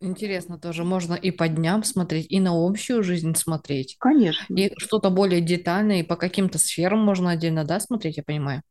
[0.00, 3.96] Интересно тоже, можно и по дням смотреть, и на общую жизнь смотреть.
[4.00, 4.54] Конечно.
[4.54, 8.62] И что-то более детальное, и по каким-то сферам можно отдельно, да, смотреть, я понимаю?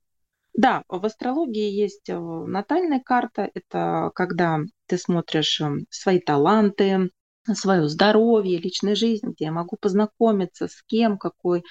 [0.53, 3.49] Да, в астрологии есть э, натальная карта.
[3.53, 7.09] Это когда ты смотришь эм, свои таланты,
[7.53, 11.63] свое здоровье, личную жизнь, где я могу познакомиться, с кем, какой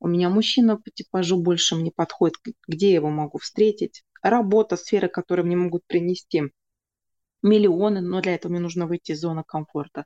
[0.00, 2.36] у меня мужчина по типажу больше мне подходит,
[2.66, 4.04] где я его могу встретить.
[4.22, 6.44] Работа, сферы, которые мне могут принести
[7.42, 10.04] миллионы, но для этого мне нужно выйти из зоны комфорта.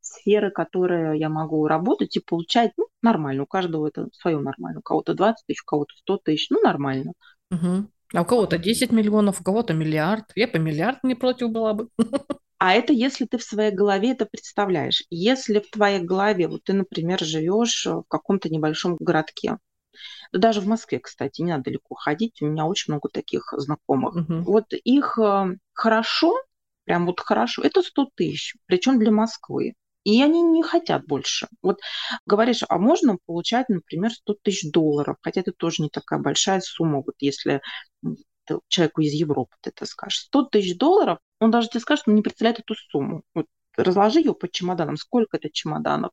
[0.00, 3.44] Сферы, которые я могу работать и получать, ну, нормально.
[3.44, 4.80] У каждого это свое нормально.
[4.80, 7.12] У кого-то 20 тысяч, у кого-то 100 тысяч, ну, нормально.
[7.50, 7.88] Угу.
[8.14, 10.24] А у кого-то 10 миллионов, у кого-то миллиард.
[10.34, 11.88] Я по миллиард не против была бы.
[12.58, 15.04] А это если ты в своей голове это представляешь.
[15.10, 19.58] Если в твоей голове, вот ты, например, живешь в каком-то небольшом городке,
[20.32, 24.14] да даже в Москве, кстати, не надо далеко ходить, у меня очень много таких знакомых.
[24.16, 24.42] Угу.
[24.42, 26.34] Вот их э, хорошо,
[26.84, 29.74] прям вот хорошо, это 100 тысяч, причем для Москвы.
[30.04, 31.48] И они не хотят больше.
[31.62, 31.80] Вот
[32.26, 36.98] говоришь, а можно получать, например, 100 тысяч долларов, хотя это тоже не такая большая сумма,
[36.98, 37.62] вот если
[38.68, 40.20] человеку из Европы ты это скажешь.
[40.26, 43.22] 100 тысяч долларов, он даже тебе скажет, он не представляет эту сумму.
[43.34, 46.10] Вот разложи ее по чемоданам, сколько это чемоданов.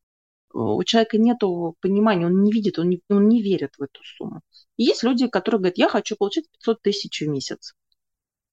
[0.54, 1.38] У человека нет
[1.80, 4.42] понимания, он не видит, он не, он не верит в эту сумму.
[4.76, 7.74] И есть люди, которые говорят, я хочу получать 500 тысяч в месяц.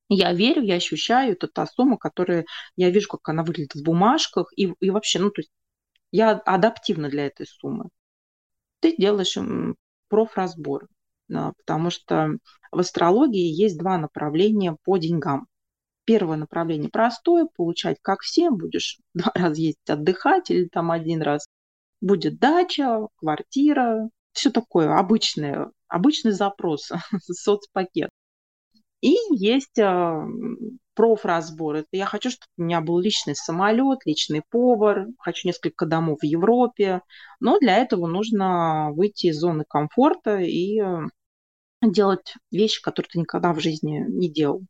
[0.07, 4.51] Я верю, я ощущаю, это та сумма, которая я вижу, как она выглядит в бумажках,
[4.55, 5.51] и, и вообще, ну, то есть
[6.11, 7.89] я адаптивна для этой суммы.
[8.79, 9.37] Ты делаешь
[10.07, 10.87] профразбор,
[11.29, 12.37] потому что
[12.71, 15.47] в астрологии есть два направления по деньгам.
[16.05, 21.47] Первое направление простое, получать как всем, будешь два раза ездить отдыхать или там один раз.
[22.01, 26.91] Будет дача, квартира, все такое обычное, обычный запрос,
[27.29, 28.09] соцпакет.
[29.01, 30.27] И есть э,
[30.93, 31.77] профразбор.
[31.77, 36.25] Это я хочу, чтобы у меня был личный самолет, личный повар, хочу несколько домов в
[36.25, 37.01] Европе.
[37.39, 41.03] Но для этого нужно выйти из зоны комфорта и э,
[41.81, 44.63] делать вещи, которые ты никогда в жизни не делал.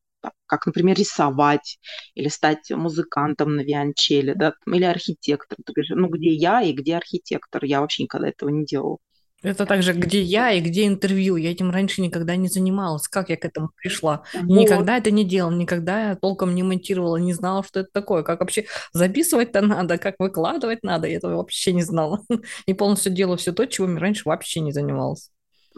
[0.46, 1.80] Как, например, рисовать
[2.14, 5.64] или стать музыкантом на вианчеле, да, или архитектором.
[5.66, 7.64] Ты говоришь, ну где я и где архитектор?
[7.64, 9.00] Я вообще никогда этого не делал.
[9.42, 11.38] Это также, где я и где интервью.
[11.38, 13.08] Я этим раньше никогда не занималась.
[13.08, 14.24] Как я к этому пришла?
[14.34, 14.44] Вот.
[14.44, 18.24] Никогда это не делала, никогда я толком не монтировала, не знала, что это такое.
[18.24, 21.08] Как вообще записывать-то надо, как выкладывать надо.
[21.08, 22.22] Я этого вообще не знала.
[22.66, 25.32] И полностью делала все то, чего раньше вообще не занималась.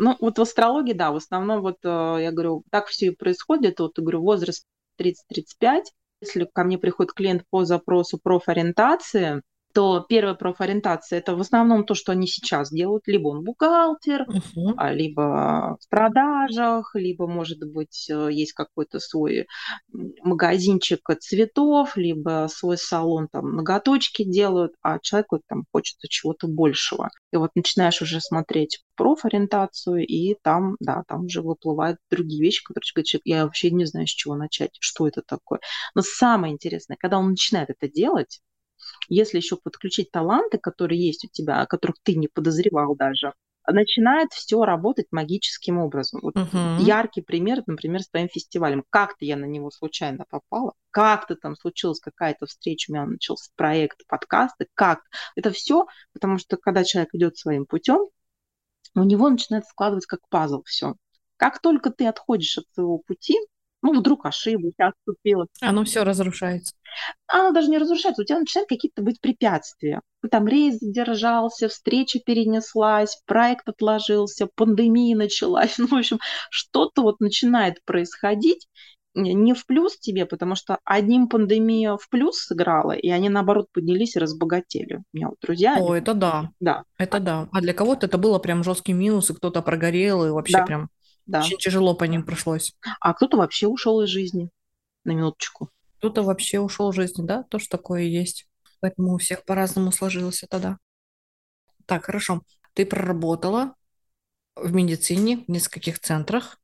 [0.04, 3.80] Ну, вот в астрологии, да, в основном вот, э, я говорю, так все и происходит.
[3.80, 4.66] Вот, говорю, возраст
[4.98, 5.84] 30-35.
[6.22, 11.94] Если ко мне приходит клиент по запросу профориентации, то первая профориентация это в основном то,
[11.94, 13.08] что они сейчас делают.
[13.08, 14.94] Либо он бухгалтер, uh-huh.
[14.94, 19.48] либо в продажах, либо, может быть, э, есть какой-то свой
[20.24, 27.10] магазинчик цветов, либо свой салон, там, ноготочки делают, а человеку там хочется чего-то большего.
[27.32, 33.04] И вот начинаешь уже смотреть профориентацию, и там, да, там уже выплывают другие вещи, которые
[33.04, 35.60] человек, я вообще не знаю, с чего начать, что это такое.
[35.96, 38.42] Но самое интересное, когда он начинает это делать,
[39.08, 43.34] если еще подключить таланты, которые есть у тебя, о которых ты не подозревал даже,
[43.68, 46.22] начинает все работать магическим образом.
[46.24, 46.82] Вот uh-huh.
[46.82, 48.84] яркий пример, например, с твоим фестивалем.
[48.90, 54.06] Как-то я на него случайно попала, как-то там случилась какая-то встреча, у меня начался проект,
[54.08, 55.02] подкасты, как.
[55.36, 58.08] Это все, потому что когда человек идет своим путем,
[58.96, 60.96] у него начинает складываться как пазл все.
[61.38, 63.38] Как только ты отходишь от своего пути,
[63.82, 65.48] ну, вдруг ошиблась, отступила.
[65.60, 66.74] Оно все разрушается.
[67.28, 70.02] Оно даже не разрушается, у тебя начинают какие-то быть препятствия.
[70.30, 75.78] Там рейс задержался, встреча перенеслась, проект отложился, пандемия началась.
[75.82, 78.68] Ну, в общем, что-то вот начинает происходить,
[79.14, 84.16] не в плюс тебе, потому что одним пандемия в плюс сыграла, и они, наоборот, поднялись
[84.16, 84.98] и разбогатели.
[84.98, 85.76] У меня вот друзья...
[85.78, 86.00] О, они...
[86.00, 86.52] это да.
[86.60, 86.84] Да.
[86.98, 87.50] Это да.
[87.52, 90.66] А для кого-то это было прям жесткий минус, и кто-то прогорел, и вообще да.
[90.66, 90.90] прям
[91.32, 91.40] да.
[91.40, 92.76] Очень тяжело по ним пришлось.
[93.00, 94.50] А кто-то вообще ушел из жизни,
[95.04, 95.70] на минуточку.
[95.98, 98.48] Кто-то вообще ушел из жизни, да, тоже такое есть.
[98.80, 100.78] Поэтому у всех по-разному сложилось это, да.
[101.86, 102.42] Так, хорошо.
[102.74, 103.76] Ты проработала
[104.56, 106.60] в медицине в нескольких центрах.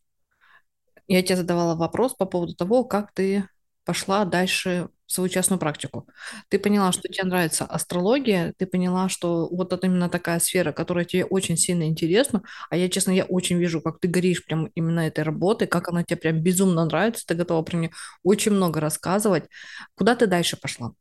[1.08, 3.48] Я тебе задавала вопрос по поводу того, как ты
[3.88, 6.08] пошла дальше в свою частную практику.
[6.50, 11.06] Ты поняла, что тебе нравится астрология, ты поняла, что вот это именно такая сфера, которая
[11.06, 15.00] тебе очень сильно интересна, а я, честно, я очень вижу, как ты горишь прям именно
[15.00, 17.92] этой работой, как она тебе прям безумно нравится, ты готова про нее
[18.24, 19.46] очень много рассказывать.
[19.96, 20.92] Куда ты дальше пошла?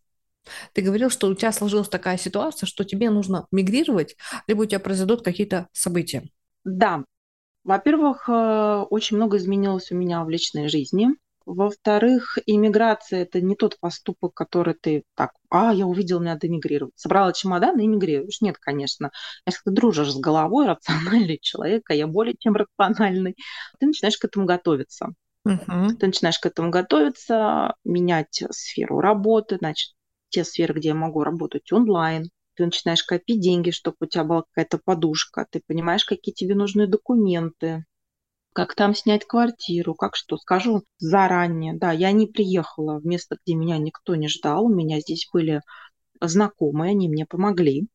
[0.73, 4.15] Ты говорил, что у тебя сложилась такая ситуация, что тебе нужно мигрировать,
[4.47, 6.23] либо у тебя произойдут какие-то события.
[6.63, 7.03] Да.
[7.65, 11.09] Во-первых, э, очень много изменилось у меня в личной жизни.
[11.47, 16.99] Во-вторых, иммиграция– это не тот поступок, который ты так, а, я увидел, надо эмигрировать.
[16.99, 18.41] Собрала чемодан и эмигрируешь.
[18.41, 19.13] Нет, конечно.
[19.47, 20.67] Если ты дружишь с головой,
[21.25, 23.37] рациональный человек, а я более чем рациональный,
[23.79, 25.15] ты начинаешь к этому готовиться.
[25.47, 25.95] Uh-huh.
[25.95, 29.95] Ты начинаешь к этому готовиться, менять сферу работы, значит,
[30.31, 34.43] те сферы, где я могу работать онлайн, ты начинаешь копить деньги, чтобы у тебя была
[34.43, 37.85] какая-то подушка, ты понимаешь, какие тебе нужны документы,
[38.57, 40.39] как там снять квартиру, как что.
[40.39, 44.65] Скажу заранее, да, я не приехала в место, где меня никто не ждал.
[44.65, 45.61] У меня здесь были
[46.23, 47.87] знакомые, они мне помогли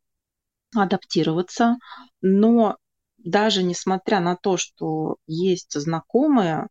[0.76, 1.78] адаптироваться.
[2.22, 2.78] Но
[3.18, 6.68] даже несмотря на то, что есть знакомые,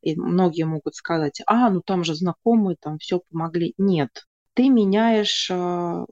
[0.00, 3.74] и многие могут сказать, а, ну там же знакомые, там все помогли.
[3.76, 4.08] Нет,
[4.54, 6.06] ты меняешь, э,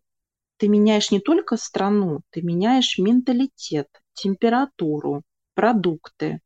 [0.59, 5.23] ты меняешь не только страну, ты меняешь менталитет, температуру,
[5.55, 6.41] продукты.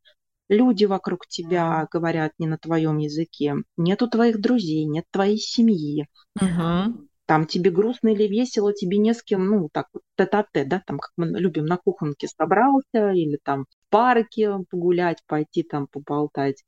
[0.48, 6.06] Люди вокруг тебя говорят не на твоем языке, нету твоих друзей, нет твоей семьи.
[6.40, 7.08] Угу.
[7.26, 10.98] Там тебе грустно или весело, тебе не с кем, ну, так вот, тет-а-тет, да, там,
[10.98, 16.62] как мы любим, на кухонке собрался, или там в парке погулять, пойти там поболтать.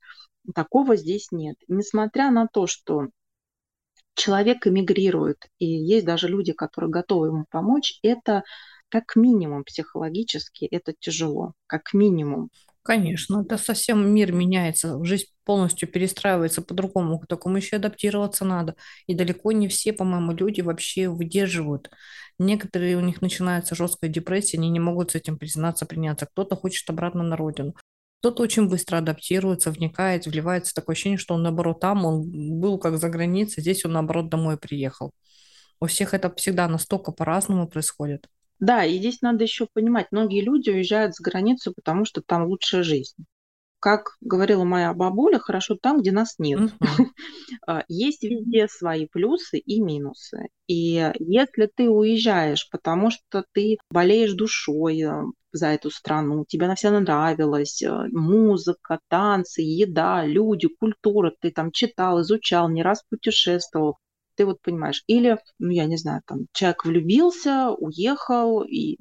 [0.53, 1.55] Такого здесь нет.
[1.69, 3.07] Несмотря на то, что
[4.15, 8.43] человек эмигрирует, и есть даже люди, которые готовы ему помочь, это
[8.89, 12.49] как минимум психологически это тяжело, как минимум.
[12.89, 18.73] Конечно, это совсем мир меняется, жизнь полностью перестраивается по-другому, к такому еще адаптироваться надо.
[19.05, 21.91] И далеко не все, по-моему, люди вообще выдерживают.
[22.39, 26.25] Некоторые у них начинается жесткая депрессия, они не могут с этим признаться, приняться.
[26.25, 27.75] Кто-то хочет обратно на родину.
[28.21, 30.73] Кто-то очень быстро адаптируется, вникает, вливается.
[30.73, 32.23] Такое ощущение, что он, наоборот, там, он
[32.59, 35.11] был как за границей, здесь он, наоборот, домой приехал.
[35.79, 38.27] У всех это всегда настолько по-разному происходит.
[38.59, 42.83] Да, и здесь надо еще понимать, многие люди уезжают за границу, потому что там лучшая
[42.83, 43.25] жизнь.
[43.79, 46.59] Как говорила моя бабуля, хорошо там, где нас нет.
[46.59, 47.83] Uh-huh.
[47.87, 50.49] Есть везде свои плюсы и минусы.
[50.67, 56.75] И если ты уезжаешь, потому что ты болеешь душой э, за эту страну, тебе она
[56.75, 63.97] вся нравилась, э, музыка, танцы, еда, люди, культура, ты там читал, изучал, не раз путешествовал,
[64.39, 65.03] ты вот понимаешь.
[65.07, 68.97] Или, ну, я не знаю, там, человек влюбился, уехал и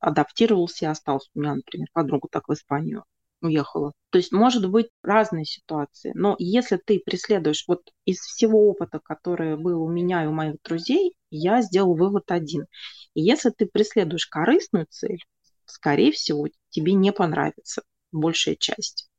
[0.00, 1.28] адаптировался и остался.
[1.34, 3.04] У меня, например, подруга так в Испанию
[3.42, 3.92] уехала.
[4.08, 6.12] То есть, может быть, разные ситуации.
[6.14, 10.54] Но если ты преследуешь вот из всего опыта, который был у меня и у моих
[10.64, 12.64] друзей, я сделал вывод один.
[13.14, 15.22] Если ты преследуешь корыстную цель,
[15.66, 19.10] скорее всего, тебе не понравится большая часть.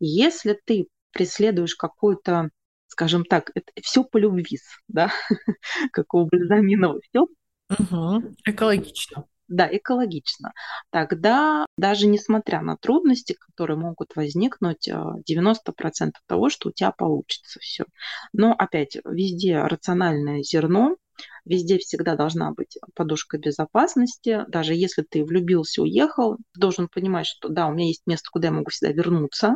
[0.00, 2.50] Если ты преследуешь какую-то
[2.86, 4.58] скажем так, это все по любви,
[4.88, 5.10] да,
[5.92, 7.26] как у Бальзаминова, все
[7.70, 8.34] угу.
[8.44, 9.24] экологично.
[9.46, 10.52] Да, экологично.
[10.90, 17.60] Тогда даже несмотря на трудности, которые могут возникнуть, 90% а, того, что у тебя получится
[17.60, 17.84] все.
[18.32, 20.96] Но опять, везде рациональное зерно,
[21.44, 24.44] везде всегда должна быть подушка безопасности.
[24.48, 28.48] Даже если ты влюбился, уехал, ты должен понимать, что да, у меня есть место, куда
[28.48, 29.54] я могу всегда вернуться.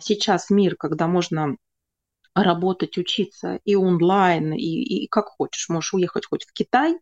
[0.00, 1.56] Сейчас мир, когда можно
[2.34, 5.68] работать, учиться и онлайн, и, и как хочешь.
[5.68, 6.98] Можешь уехать хоть в Китай,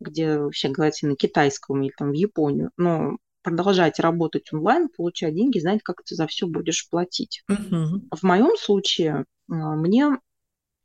[0.00, 5.58] где вообще говорят на китайском, или там в Японию, но продолжать работать онлайн, получать деньги,
[5.58, 7.42] знать, как ты за все будешь платить.
[7.50, 8.00] Uh-huh.
[8.14, 10.18] В моем случае а, мне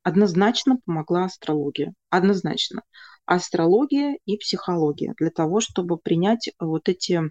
[0.03, 1.93] однозначно помогла астрология.
[2.09, 2.83] Однозначно.
[3.25, 7.21] Астрология и психология для того, чтобы принять вот эти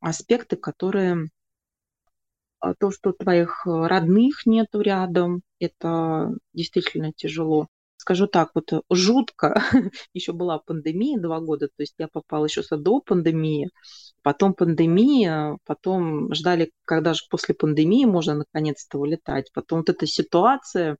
[0.00, 1.28] аспекты, которые
[2.60, 7.68] а, то, что твоих родных нету рядом, это действительно тяжело.
[7.96, 9.62] Скажу так, вот э, жутко.
[10.14, 13.70] еще была пандемия два года, то есть я попала еще до пандемии,
[14.22, 19.50] потом пандемия, потом ждали, когда же после пандемии можно наконец-то вылетать.
[19.52, 20.98] Потом вот эта ситуация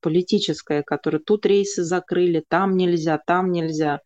[0.00, 4.00] политическая, которая тут рейсы закрыли, там нельзя, там нельзя.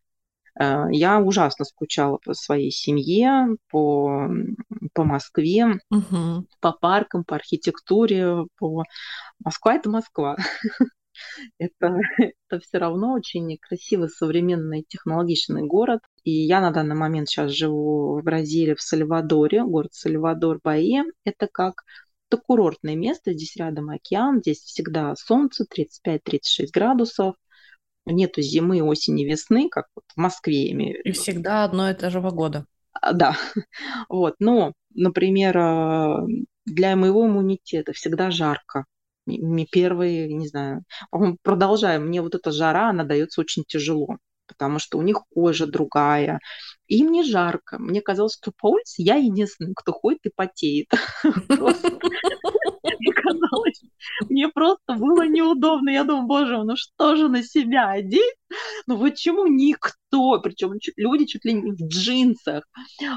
[0.58, 4.28] Э, я ужасно скучала по своей семье, по,
[4.92, 6.46] по Москве, угу.
[6.60, 8.46] по паркам, по архитектуре.
[8.58, 8.84] По...
[9.44, 10.36] Москва– это Москва.
[11.58, 16.00] это, это все равно очень красивый, современный, технологичный город.
[16.22, 21.02] И я на данный момент сейчас живу в Бразилии, в Сальвадоре, город Сальвадор Баи.
[21.24, 21.82] Это как
[22.30, 27.36] это курортное место, здесь рядом океан, здесь всегда солнце, 35-36 градусов
[28.06, 31.08] нету зимы, осени, весны, как вот в Москве, я имею в виду.
[31.08, 32.66] И всегда одно и то же погода.
[32.92, 33.36] А, да,
[34.08, 36.26] вот, но, например, а,
[36.66, 38.84] для моего иммунитета всегда жарко.
[39.72, 40.84] Первые, не знаю,
[41.42, 46.40] продолжаем, мне вот эта жара, она дается очень тяжело, потому что у них кожа другая,
[46.88, 47.78] им не жарко.
[47.78, 50.88] Мне казалось, что по улице я единственный, кто ходит и потеет.
[52.84, 53.82] Мне казалось,
[54.28, 55.90] мне просто было неудобно.
[55.90, 58.34] Я думаю, боже, ну что же на себя одеть?
[58.86, 62.64] Ну почему никто, причем люди чуть ли не в джинсах,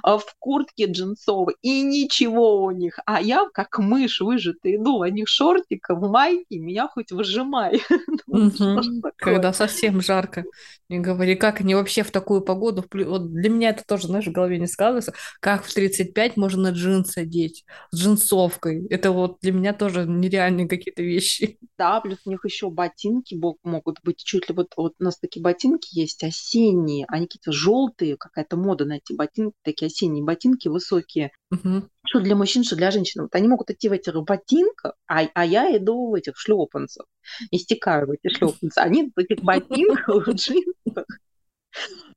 [0.03, 2.99] а в куртке джинсовой, и ничего у них.
[3.05, 7.81] А я как мышь выжатая иду в одних шортиках, в майке, меня хоть выжимай.
[9.17, 10.45] Когда совсем жарко.
[10.89, 14.31] Не говори, как они вообще в такую погоду, вот для меня это тоже, знаешь, в
[14.31, 18.85] голове не складывается, как в 35 можно джинсы одеть, с джинсовкой.
[18.87, 21.57] Это вот для меня тоже нереальные какие-то вещи.
[21.77, 25.43] Да, плюс у них еще ботинки могут быть чуть ли вот, вот у нас такие
[25.43, 31.31] ботинки есть осенние, они какие-то желтые, какая-то мода на эти ботинки, такие осенние ботинки высокие.
[31.51, 31.87] Угу.
[32.05, 33.21] что для мужчин, что для женщин.
[33.21, 37.05] Вот они могут идти в этих ботинках, а, а я иду в этих шлепанцах,
[37.51, 38.77] истекаю в эти шлепанцы.
[38.79, 41.05] Они в этих ботинках, в джинсах.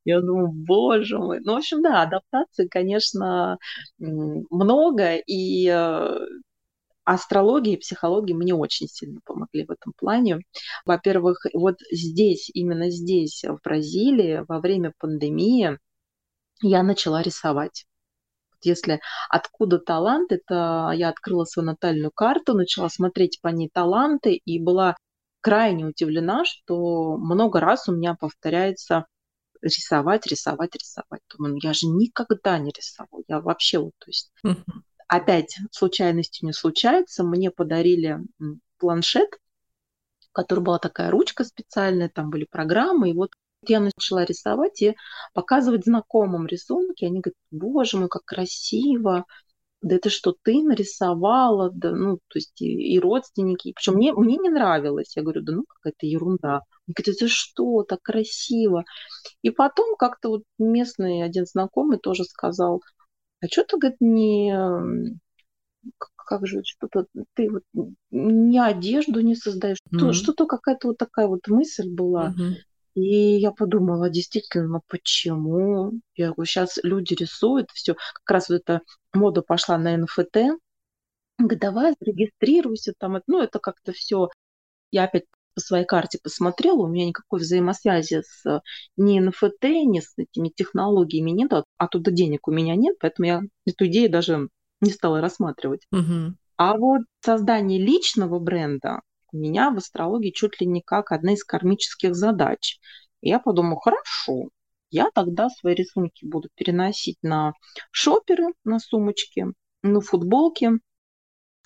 [0.05, 1.41] Я думаю, боже мой.
[1.41, 3.59] Ну, в общем, да, адаптации, конечно,
[3.99, 6.19] много, и э,
[7.15, 10.41] астрология и психология мне очень сильно помогли в этом плане.
[10.85, 15.79] Во-первых, вот здесь, именно здесь, в Бразилии, во время пандемии,
[16.63, 17.87] я начала рисовать.
[18.63, 19.01] Если
[19.31, 24.97] откуда талант, это я открыла свою натальную карту, начала смотреть по ней таланты и была
[25.41, 29.07] крайне удивлена, что много раз у меня повторяется
[29.63, 31.23] рисовать, рисовать, рисовать.
[31.35, 33.23] Думаю, ну я же никогда не рисовала.
[33.29, 34.31] Я вообще вот, то есть,
[35.11, 37.25] опять случайностью не случается.
[37.25, 38.21] Мне подарили
[38.79, 39.29] планшет,
[40.21, 43.33] в котором была такая ручка специальная, там были программы, и вот
[43.67, 44.97] я начала рисовать и
[45.35, 47.05] показывать знакомым рисунки.
[47.05, 49.27] Они говорят, боже мой, как красиво,
[49.83, 53.73] да это что, ты нарисовала, да, ну, то есть и, и родственники.
[53.75, 55.17] Причем мне, мне не нравилось.
[55.17, 56.63] Я говорю, да ну какая-то ерунда.
[56.87, 58.85] Они говорят, это что, так красиво.
[59.43, 62.81] И потом как-то вот местный один знакомый тоже сказал,
[63.41, 65.19] а что ты, говорит, не
[66.17, 67.65] как же что-то ты вот
[68.11, 70.13] не одежду не создаешь, mm-hmm.
[70.13, 72.29] что-то какая-то вот такая вот мысль была.
[72.31, 72.55] Mm-hmm.
[72.95, 75.93] И я подумала, действительно, ну почему?
[76.15, 78.83] Я говорю, сейчас люди рисуют, все, как раз вот эта
[79.13, 80.59] мода пошла на НФТ.
[81.39, 83.21] Говорит, давай зарегистрируйся там.
[83.27, 84.29] Ну, это как-то все.
[84.91, 85.25] Я опять
[85.61, 88.63] по своей карте посмотрела, у меня никакой взаимосвязи с
[88.97, 93.43] ни НФТ, ни с этими технологиями нет, а оттуда денег у меня нет, поэтому я
[93.67, 94.49] эту идею даже
[94.81, 95.87] не стала рассматривать.
[95.93, 96.35] Угу.
[96.57, 99.03] А вот создание личного бренда
[99.33, 102.79] у меня в астрологии чуть ли не как одна из кармических задач.
[103.21, 104.49] И я подумала, хорошо,
[104.91, 107.53] я тогда свои рисунки буду переносить на
[107.91, 109.47] шоперы, на сумочки,
[109.83, 110.71] на футболки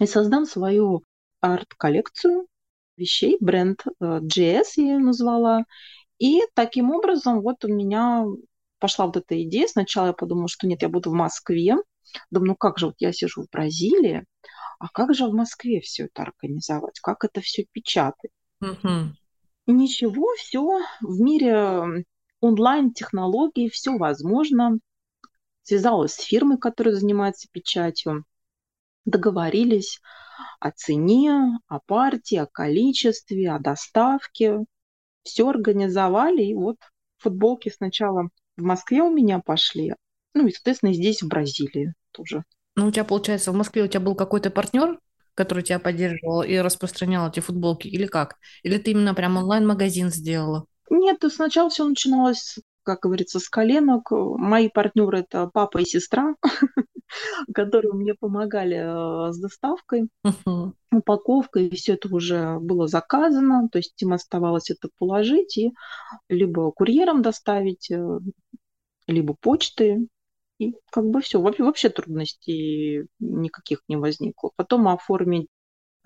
[0.01, 1.05] и создам свою
[1.40, 2.49] арт-коллекцию
[2.97, 4.30] вещей, бренд GS
[4.76, 5.64] э, я ее назвала.
[6.18, 8.24] И таким образом вот у меня
[8.78, 9.66] пошла вот эта идея.
[9.66, 11.76] Сначала я подумала, что нет, я буду в Москве.
[12.30, 14.24] Думаю, ну как же, вот я сижу в Бразилии,
[14.78, 17.01] а как же в Москве все это организовать?
[17.01, 18.30] Как это все печатать?
[18.61, 19.14] Угу.
[19.66, 20.62] Ничего, все
[21.01, 22.05] в мире
[22.40, 24.78] онлайн-технологий, все возможно.
[25.62, 28.24] Связалась с фирмой, которая занимается печатью.
[29.07, 30.01] Договорились
[30.61, 34.61] о цене, о партии, о количестве, о доставке.
[35.22, 36.76] Все организовали, и вот
[37.18, 39.95] футболки сначала в Москве у меня пошли,
[40.35, 42.45] ну и, соответственно, здесь, в Бразилии тоже.
[42.76, 44.99] Ну, у тебя, получается, в Москве у тебя был какой-то партнер,
[45.35, 48.37] который тебя поддерживал и распространял эти футболки, или как?
[48.62, 50.66] Или ты именно прям онлайн-магазин сделала?
[50.91, 54.11] Нет, сначала все начиналось, как говорится, с коленок.
[54.11, 56.35] Мои партнеры это папа и сестра,
[57.55, 60.09] которые мне помогали э, с доставкой,
[60.91, 65.73] упаковкой, и все это уже было заказано, то есть им оставалось это положить и
[66.29, 68.19] либо курьером доставить, э,
[69.07, 70.09] либо почтой,
[70.59, 74.51] и как бы все, вообще, вообще трудностей никаких не возникло.
[74.57, 75.49] Потом оформить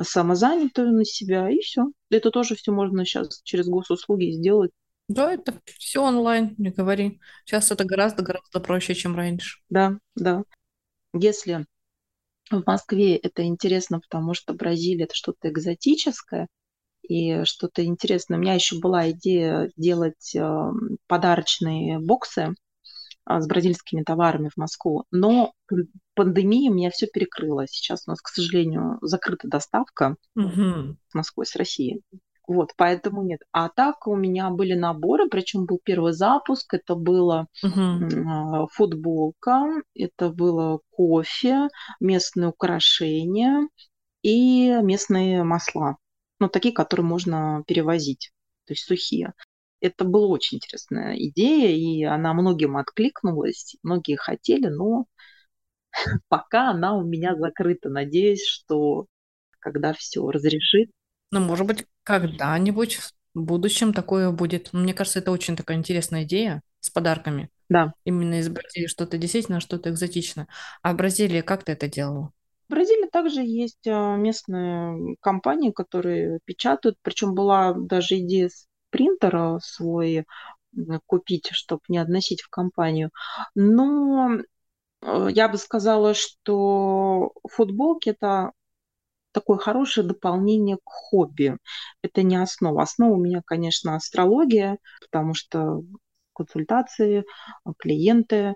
[0.01, 1.87] самозанятую на себя, и все.
[2.11, 4.71] Это тоже все можно сейчас через госуслуги сделать.
[5.09, 7.19] Да, это все онлайн, не говори.
[7.45, 9.61] Сейчас это гораздо-гораздо проще, чем раньше.
[9.71, 10.45] Да, да.
[11.15, 11.67] Если
[12.51, 16.49] в Москве это интересно, потому что Бразилия это что-то экзотическое
[17.03, 18.37] и что-то интересное.
[18.37, 20.71] У меня еще была идея сделать э,
[21.07, 22.55] подарочные боксы
[23.25, 25.05] а, с бразильскими товарами в Москву.
[25.11, 25.53] Но
[26.15, 27.67] пандемия меня все перекрыла.
[27.67, 30.97] Сейчас у нас, к сожалению, закрыта доставка угу.
[31.09, 32.01] с Москвы, с России.
[32.49, 33.43] Вот, поэтому нет.
[33.53, 38.69] А так у меня были наборы, причем был первый запуск, это было угу.
[38.73, 41.69] футболка, это было кофе,
[42.01, 43.69] местные украшения
[44.23, 45.99] и местные масла.
[46.41, 48.33] Ну, такие, которые можно перевозить,
[48.65, 49.35] то есть сухие.
[49.81, 55.05] Это была очень интересная идея, и она многим откликнулась, многие хотели, но
[56.29, 57.91] пока она у меня закрыта.
[57.91, 59.07] Надеюсь, что
[59.59, 60.91] когда все разрешит.
[61.31, 64.73] Ну, может быть, когда-нибудь в будущем такое будет.
[64.73, 67.51] Мне кажется, это очень такая интересная идея с подарками.
[67.69, 67.93] Да.
[68.05, 70.49] Именно из Бразилии что-то действительно, что-то экзотичное.
[70.81, 72.33] А в Бразилии как ты это делала?
[72.67, 79.61] В Бразилии также есть а, местные компании, которые печатают, причем была даже идея с принтер
[79.61, 80.25] свой
[81.05, 83.11] купить, чтобы не относить в компанию.
[83.55, 84.31] Но
[85.03, 88.53] э, я бы сказала, что футболки это
[89.33, 91.59] такое хорошее дополнение к хобби.
[92.03, 92.83] Это не основа.
[92.83, 95.83] Основа у меня, конечно, астрология, потому что
[96.35, 97.25] консультации,
[97.79, 98.55] клиенты,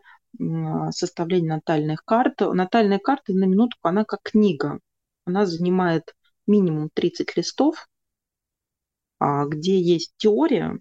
[0.91, 2.41] составление натальных карт.
[2.41, 4.79] Натальная карта, на минутку, она как книга.
[5.25, 6.15] Она занимает
[6.47, 7.89] минимум 30 листов,
[9.19, 10.79] а, где есть теория,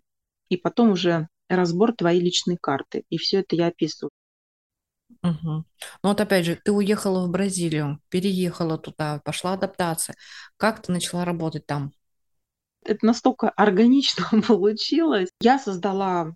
[0.50, 3.04] и потом уже разбор твоей личной карты.
[3.10, 4.12] И все это я описываю.
[5.24, 5.50] Угу.
[5.50, 5.66] Ну
[6.04, 10.16] вот опять же, ты уехала в Бразилию, переехала туда, пошла адаптация.
[10.58, 11.92] Как ты начала работать там?
[12.84, 15.30] Это настолько органично получилось.
[15.40, 16.34] Я создала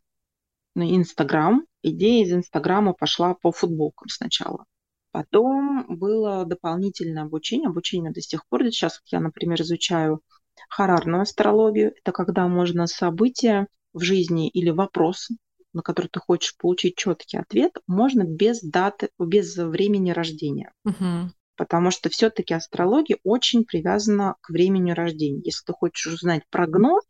[0.76, 1.66] Инстаграм.
[1.82, 4.66] Идея из Инстаграма пошла по футболкам сначала.
[5.12, 7.70] Потом было дополнительное обучение.
[7.70, 8.64] Обучение до сих пор.
[8.66, 10.22] Сейчас я, например, изучаю
[10.70, 11.94] харарную астрологию.
[11.96, 15.30] Это когда можно события в жизни или вопрос,
[15.76, 20.72] на который ты хочешь получить четкий ответ, можно без даты, без времени рождения.
[20.86, 21.32] Угу.
[21.58, 25.42] Потому что все-таки астрология очень привязана к времени рождения.
[25.44, 27.04] Если ты хочешь узнать прогноз,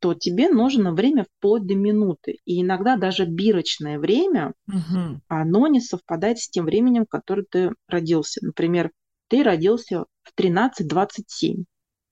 [0.00, 2.38] то тебе нужно время вплоть до минуты.
[2.44, 5.20] И иногда даже бирочное время, угу.
[5.28, 8.44] оно не совпадает с тем временем, в которое ты родился.
[8.44, 8.90] Например,
[9.28, 11.64] ты родился в 13.27.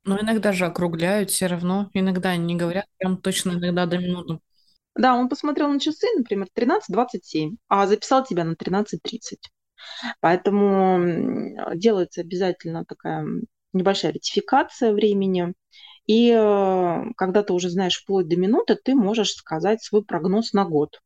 [0.04, 1.90] Но иногда же округляют все равно.
[1.92, 4.38] Иногда они не говорят прям точно, иногда до минуты.
[4.96, 9.36] Да, он посмотрел на часы, например, 13.27, а записал тебя на 13.30.
[10.20, 13.26] Поэтому делается обязательно такая
[13.72, 15.54] небольшая ретификация времени.
[16.06, 20.64] И э, когда ты уже знаешь вплоть до минуты, ты можешь сказать свой прогноз на
[20.64, 21.00] год.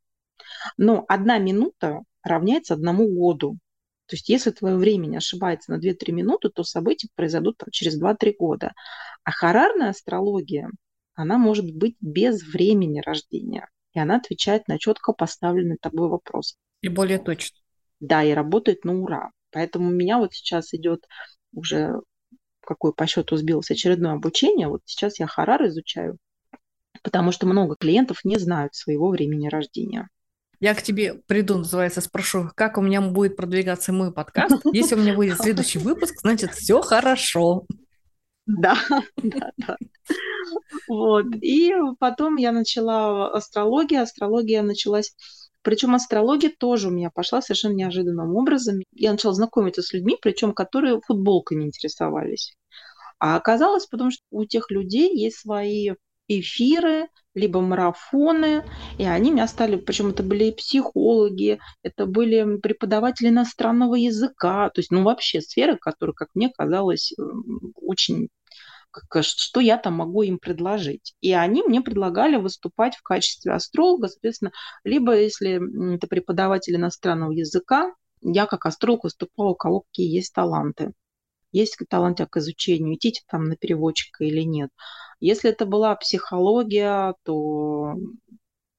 [0.76, 3.58] Но одна минута равняется одному году.
[4.06, 8.00] То есть если твое время не ошибается на 2-3 минуты, то события произойдут там, через
[8.00, 8.72] 2-3 года.
[9.24, 10.70] А харарная астрология,
[11.14, 13.68] она может быть без времени рождения.
[13.94, 16.56] И она отвечает на четко поставленный тобой вопрос.
[16.80, 17.58] И более точно.
[17.98, 19.30] Да, и работает на ура.
[19.50, 21.06] Поэтому у меня вот сейчас идет
[21.52, 22.00] уже
[22.70, 24.68] какой по счету сбилось очередное обучение.
[24.68, 26.18] Вот сейчас я Харар изучаю,
[27.02, 30.08] потому что много клиентов не знают своего времени рождения.
[30.60, 34.62] Я к тебе приду, называется, спрошу, как у меня будет продвигаться мой подкаст.
[34.72, 37.66] Если у меня будет следующий выпуск, значит, все хорошо.
[38.46, 38.76] Да,
[39.16, 39.76] да, да.
[40.88, 41.26] Вот.
[41.42, 44.02] И потом я начала астрологию.
[44.02, 45.14] Астрология началась
[45.62, 48.80] причем астрология тоже у меня пошла совершенно неожиданным образом.
[48.92, 52.54] Я начала знакомиться с людьми, причем которые футболками интересовались.
[53.18, 55.90] А оказалось, потому что у тех людей есть свои
[56.28, 58.64] эфиры, либо марафоны,
[58.98, 64.78] и они меня стали, причем это были и психологи, это были преподаватели иностранного языка, то
[64.80, 67.12] есть, ну, вообще сфера, которая, как мне казалось,
[67.74, 68.28] очень
[69.22, 71.14] что я там могу им предложить.
[71.20, 74.52] И они мне предлагали выступать в качестве астролога, соответственно,
[74.84, 80.92] либо если это преподаватель иностранного языка, я как астролог выступала, у кого какие есть таланты.
[81.52, 84.70] Есть талант к изучению, идти там на переводчика или нет.
[85.18, 87.94] Если это была психология, то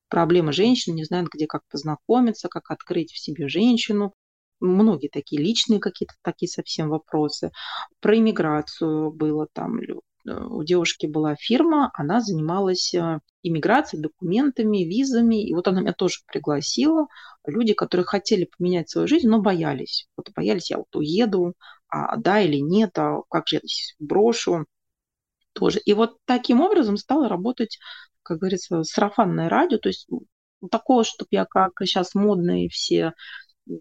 [0.07, 4.13] проблемы женщин, не знают, где как познакомиться, как открыть в себе женщину.
[4.61, 7.51] Многие такие личные какие-то такие совсем вопросы.
[7.99, 9.79] Про иммиграцию было там.
[9.81, 15.43] Э, у девушки была фирма, она занималась э, иммиграцией, документами, визами.
[15.43, 17.07] И вот она меня тоже пригласила.
[17.45, 20.07] Люди, которые хотели поменять свою жизнь, но боялись.
[20.15, 21.55] Вот боялись, я вот уеду,
[21.89, 24.65] а да или нет, а как же я здесь брошу
[25.53, 25.79] тоже.
[25.79, 27.79] И вот таким образом стала работать,
[28.23, 30.07] как говорится, сарафанное радио, то есть
[30.69, 33.13] такого, чтобы я как сейчас модные все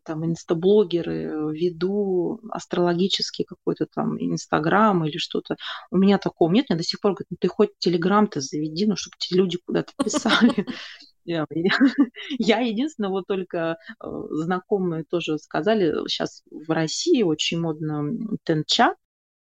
[0.04, 5.56] там инстаблогеры веду астрологический какой-то там инстаграм или что-то.
[5.90, 8.96] У меня такого нет, мне до сих пор говорят, ну ты хоть телеграм-то заведи, ну
[8.96, 10.66] чтобы те люди куда-то писали.
[11.24, 18.10] Я единственное, вот только э, знакомые тоже сказали, сейчас в России очень модно
[18.42, 18.96] тенчат,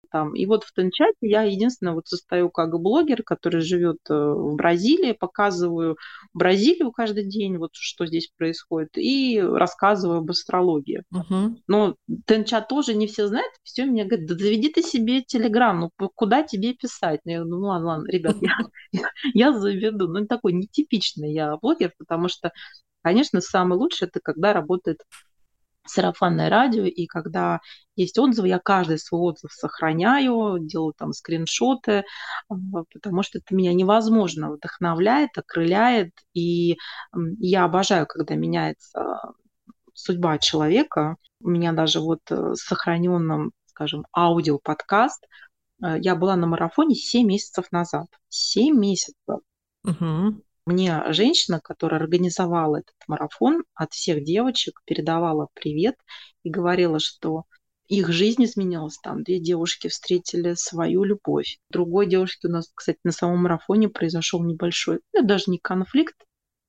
[0.10, 0.36] там.
[0.36, 5.14] И вот в Тенчате я единственное вот состою как блогер, который живет э, в Бразилии,
[5.14, 5.98] показываю
[6.34, 11.04] Бразилию каждый день, вот что здесь происходит, и рассказываю об астрологии.
[11.12, 11.62] Угу.
[11.68, 11.96] Но
[12.26, 16.44] Тенчат тоже не все знают, все мне говорят, да заведи ты себе телеграм, ну куда
[16.44, 17.22] тебе писать?
[17.26, 19.02] Я говорю, ну ладно, ладно, ребят, я,
[19.34, 20.08] я заведу.
[20.08, 22.52] Ну такой нетипичный я блогер, потому что,
[23.04, 25.02] конечно, самое лучшее это когда работает
[25.90, 27.60] сарафанное радио, и когда
[27.96, 32.04] есть отзывы, я каждый свой отзыв сохраняю, делаю там скриншоты,
[32.50, 32.56] а,
[32.94, 36.78] потому что это меня невозможно вдохновляет, окрыляет, и
[37.40, 39.20] я обожаю, когда меняется
[39.98, 41.18] судьба человека.
[41.42, 45.26] У меня даже вот э, с сохраненным, скажем, аудиоподкаст,
[45.84, 48.08] э, я была на марафоне 7 месяцев назад.
[48.30, 49.40] 7 месяцев.
[49.84, 50.42] Угу.
[50.68, 55.96] Мне женщина, которая организовала этот марафон, от всех девочек передавала привет
[56.44, 57.44] и говорила, что
[57.88, 58.98] их жизнь изменилась.
[59.02, 61.58] Там две девушки встретили свою любовь.
[61.70, 66.18] Другой девушке у нас, кстати, на самом марафоне произошел небольшой, ну, даже не конфликт,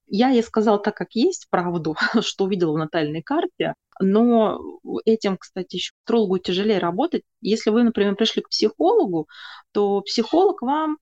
[0.07, 4.61] Я ей сказала так, как есть, правду, что увидела в натальной карте, но
[5.07, 7.23] этим, кстати, еще астрологу тяжелее работать.
[7.41, 9.27] Если вы, например, пришли к психологу,
[9.73, 10.99] то психолог вам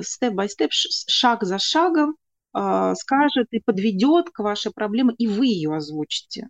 [0.00, 2.14] степ-бай-степ, шаг за шагом
[2.94, 6.48] скажет и подведет к вашей проблеме, и вы ее озвучите.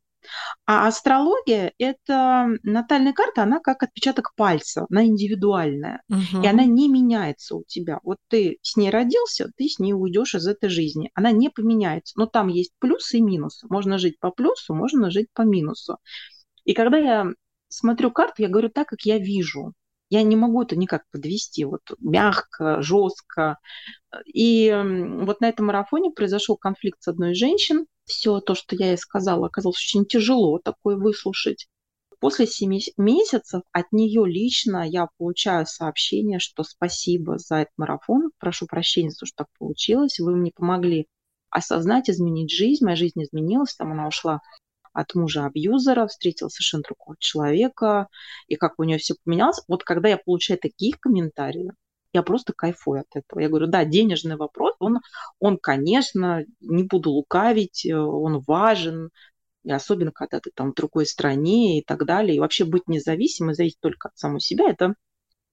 [0.67, 6.43] А астрология– это натальная карта, она как отпечаток пальца, она индивидуальная, угу.
[6.43, 8.01] и она не меняется у тебя.
[8.03, 11.11] Вот ты с ней родился, ты с ней уйдешь из этой жизни.
[11.15, 13.67] Она не поменяется, но там есть плюсы и минусы.
[13.71, 15.99] Можно жить по плюсу, можно жить по минусу.
[16.65, 17.27] И когда я
[17.69, 19.73] смотрю карту, я говорю так, как я вижу.
[20.09, 23.59] Я не могу это никак подвести, вот мягко, жестко.
[24.25, 24.73] И
[25.23, 28.99] вот на этом марафоне произошел конфликт с одной из женщин, все то, что я ей
[28.99, 31.67] сказала, оказалось очень тяжело такое выслушать.
[32.21, 38.67] После семи месяцев от нее лично я получаю сообщение, что спасибо за этот марафон, прошу
[38.67, 41.09] прощения за то, что так получилось, вы мне помогли
[41.51, 44.41] осознать, изменить жизнь, моя жизнь изменилась, там она ушла
[44.97, 48.09] от мужа-абьюзера, встретила совершенно другого человека,
[48.49, 49.63] и как у нее все поменялось.
[49.69, 51.73] Вот когда я получаю таких комментариев,
[52.15, 53.41] я просто кайфую от этого.
[53.41, 55.01] Я говорю, да, денежный вопрос, он,
[55.39, 59.11] он конечно, не буду лукавить, э, он важен,
[59.65, 62.37] и особенно когда ты там в другой стране и так далее.
[62.37, 64.95] И вообще быть независимой, зависеть только от самой себя, это,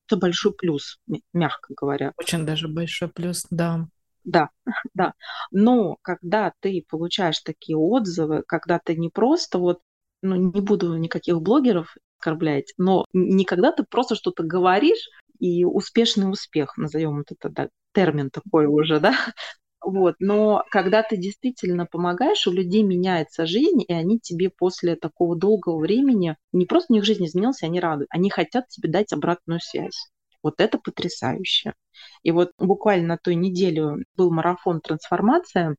[0.08, 1.00] это большой плюс,
[1.34, 2.14] мягко говоря.
[2.16, 3.88] Очень даже большой плюс, да.
[4.24, 4.50] Да,
[4.94, 5.14] да.
[5.52, 9.80] Но когда ты получаешь такие отзывы, когда ты не просто вот,
[10.22, 15.10] ну, не буду никаких блогеров оскорблять, но не когда ты просто что-то говоришь,
[15.40, 19.14] и успешный успех, назовем это да, термин такой уже, да,
[19.82, 20.16] вот.
[20.20, 25.80] Но когда ты действительно помогаешь, у людей меняется жизнь, и они тебе после такого долгого
[25.80, 30.13] времени, не просто у них жизнь изменилась, они рады, они хотят тебе дать обратную связь.
[30.44, 31.74] Вот это потрясающе.
[32.22, 35.78] И вот буквально на той неделе был марафон «Трансформация»,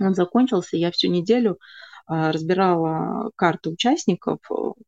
[0.00, 1.58] он закончился, я всю неделю
[2.06, 4.38] а, разбирала карты участников,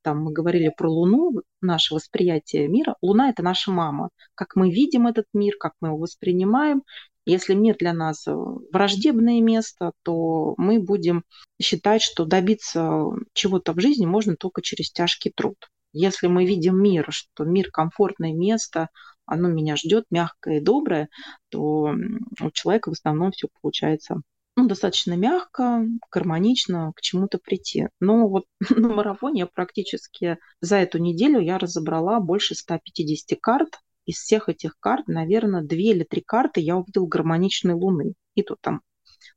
[0.03, 2.96] там мы говорили про Луну, наше восприятие мира.
[3.03, 4.11] Луна– это наша мама.
[4.34, 6.82] Как мы видим этот мир, как мы его воспринимаем.
[7.26, 8.26] Если мир для нас
[8.72, 11.24] враждебное место, то мы будем
[11.61, 15.57] считать, что добиться чего-то в жизни можно только через тяжкий труд.
[15.93, 18.88] Если мы видим мир, что мир комфортное место,
[19.26, 21.09] оно меня ждет, мягкое и доброе,
[21.49, 21.95] то
[22.41, 24.22] у человека в основном все получается
[24.57, 27.88] ну, достаточно мягко, гармонично к чему-то прийти.
[28.01, 33.78] Но вот на марафоне я практически за эту неделю я разобрала больше 150 карт.
[34.07, 38.14] Из всех этих карт, наверное, две или три карты я увидела гармоничной Луны.
[38.34, 38.80] И тут там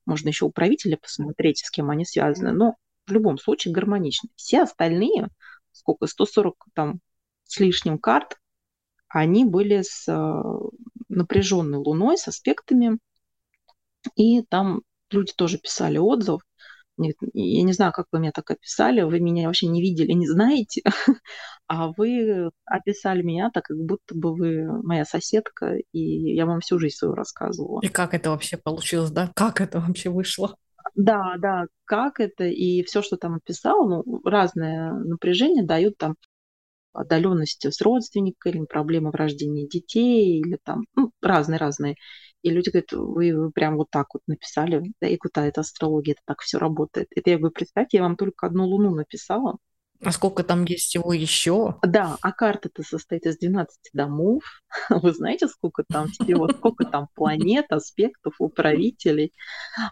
[0.05, 2.51] можно еще у правителя посмотреть, с кем они связаны.
[2.51, 2.75] Но
[3.05, 4.31] в любом случае гармоничные.
[4.35, 5.27] Все остальные,
[5.73, 6.99] сколько, 140 там
[7.43, 8.37] с лишним карт,
[9.09, 10.43] они были с э,
[11.09, 12.97] напряженной Луной, с аспектами.
[14.15, 16.41] И там люди тоже писали отзыв.
[16.97, 20.83] Я не знаю, как вы меня так описали, вы меня вообще не видели, не знаете,
[21.67, 25.99] а вы описали меня так, как будто бы вы моя соседка, и
[26.35, 27.81] я вам всю жизнь свою рассказывала.
[27.81, 29.31] И как это вообще получилось, да?
[29.35, 30.55] Как это вообще вышло?
[30.95, 36.15] Да, да, как это, и все, что там описал, ну, разное напряжение дают там
[36.93, 41.95] отдаленности с родственниками, проблемы в рождении детей или там ну, разные-разные.
[42.43, 46.13] И люди говорят, вы, вы прям вот так вот написали, да, и куда это астрология,
[46.13, 47.07] это так все работает.
[47.15, 49.57] Это я говорю, представьте, я вам только одну луну написала.
[50.03, 51.75] А сколько там есть всего еще?
[51.83, 54.43] Да, а карта-то состоит из 12 домов.
[54.89, 59.33] Вы знаете, сколько там всего, сколько там планет, аспектов, управителей.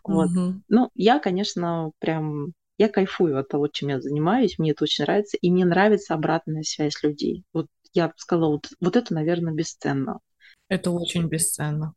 [0.03, 0.29] Вот.
[0.69, 5.37] Ну, я, конечно, прям я кайфую от того, чем я занимаюсь, мне это очень нравится,
[5.37, 7.43] и мне нравится обратная связь людей.
[7.53, 10.19] Вот я бы сказала, вот, вот это, наверное, бесценно.
[10.67, 11.93] Это очень бесценно.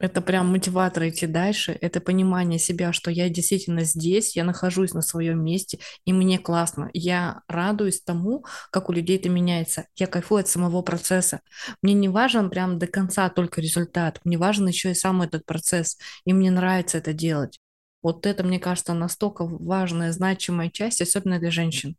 [0.00, 5.02] Это прям мотиватор идти дальше, это понимание себя, что я действительно здесь, я нахожусь на
[5.02, 6.90] своем месте, и мне классно.
[6.92, 9.86] Я радуюсь тому, как у людей это меняется.
[9.94, 11.40] Я кайфую от самого процесса.
[11.80, 15.96] Мне не важен прям до конца только результат, мне важен еще и сам этот процесс,
[16.24, 17.60] и мне нравится это делать.
[18.02, 21.96] Вот это, мне кажется, настолько важная, значимая часть, особенно для женщин.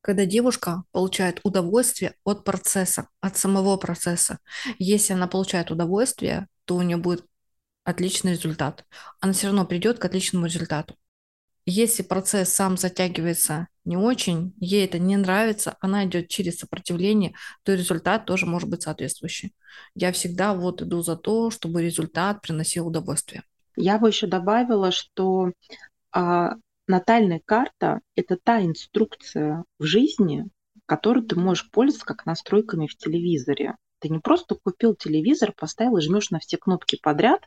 [0.00, 4.38] Когда девушка получает удовольствие от процесса, от самого процесса.
[4.78, 7.24] Если она получает удовольствие, то у нее будет
[7.84, 8.84] отличный результат.
[9.20, 10.96] Она все равно придет к отличному результату.
[11.66, 17.72] Если процесс сам затягивается не очень, ей это не нравится, она идет через сопротивление, то
[17.72, 19.54] результат тоже может быть соответствующий.
[19.94, 23.44] Я всегда вот иду за то, чтобы результат приносил удовольствие.
[23.76, 25.52] Я бы еще добавила, что
[26.12, 26.54] а,
[26.86, 30.46] натальная карта– это та инструкция в жизни,
[30.86, 33.76] которой ты можешь пользоваться как настройками в телевизоре.
[34.04, 37.40] Ты не просто купил телевизор, поставил и жмешь на все кнопки подряд.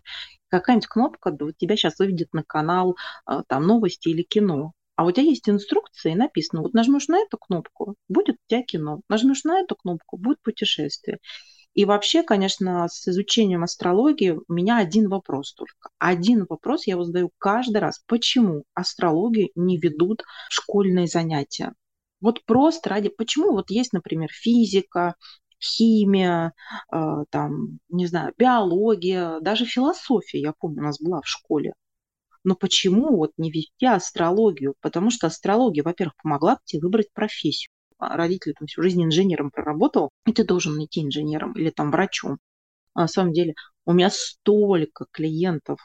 [0.47, 4.71] Какая-нибудь кнопка тебя сейчас выведет на канал а, там новости или кино.
[4.95, 8.63] А у тебя есть инструкция, и написано, вот нажмешь на эту кнопку, будет у тебя
[8.63, 9.01] кино.
[9.07, 11.19] Нажмешь на эту кнопку, будет путешествие.
[11.75, 15.91] И вообще, конечно, с изучением астрологии у меня один вопрос только.
[15.99, 18.01] Один вопрос я его задаю каждый раз.
[18.07, 21.73] Почему астрологию не ведут школьные занятия?
[22.19, 23.09] Вот просто ради...
[23.09, 25.13] Почему вот есть, например, физика,
[25.59, 26.53] химия,
[26.91, 31.73] э, там, не знаю, биология, даже философия, я помню, у нас была в школе.
[32.43, 34.75] Но почему вот не вести астрологию?
[34.81, 37.71] Потому что астрология, во-первых, помогла тебе выбрать профессию.
[37.97, 42.37] А родитель там всю жизнь инженером проработал, и ты должен идти инженером или там врачом.
[42.93, 43.55] А на самом деле
[43.85, 45.79] у меня столько клиентов,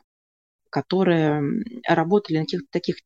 [0.70, 1.42] которые
[1.88, 2.96] работали на каких-то таких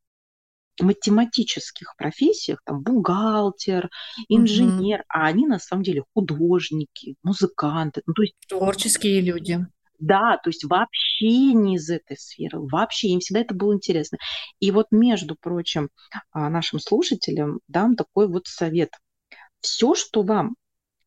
[0.80, 3.90] математических профессиях, там бухгалтер,
[4.28, 5.08] инженер, mm-hmm.
[5.08, 9.66] а они на самом деле художники, музыканты, ну то есть творческие люди.
[9.98, 14.18] Да, то есть вообще не из этой сферы, вообще им всегда это было интересно.
[14.60, 15.88] И вот, между прочим,
[16.32, 18.90] а, нашим слушателям дам такой вот совет.
[19.60, 20.56] Все, что вам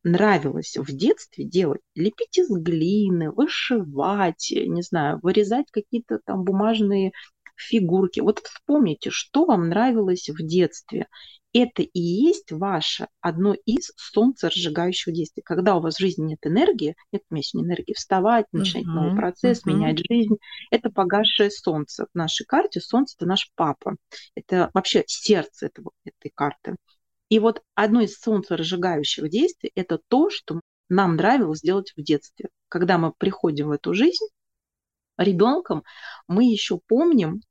[0.04, 7.12] нравилось в детстве делать, лепить из глины, вышивать, не знаю, вырезать какие-то там бумажные
[7.60, 8.20] фигурки.
[8.20, 11.08] Вот вспомните, что вам нравилось в детстве
[11.54, 15.42] это и есть ваше одно из солнцеразжигающих действий.
[15.44, 19.66] Когда у вас в жизни нет энергии, нет сегодня энергии вставать, начинать uh-huh, новый процесс,
[19.66, 19.74] uh-huh.
[19.74, 20.36] менять жизнь,
[20.70, 22.06] это погасшее солнце.
[22.14, 23.96] В нашей карте солнце– это наш папа.
[24.36, 26.76] Это вообще сердце этого, этой карты.
[27.30, 32.50] И вот одно из солнцеразжигающих действий– это то, что нам нравилось делать в детстве.
[32.68, 34.26] Когда мы приходим в эту жизнь,
[35.18, 35.84] ребенком,
[36.28, 37.42] мы еще помним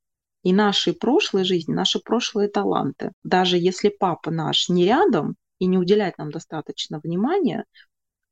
[0.43, 3.13] и нашей прошлой жизни, наши прошлые таланты.
[3.25, 7.65] Даже если папа наш не рядом и не уделяет нам достаточно внимания,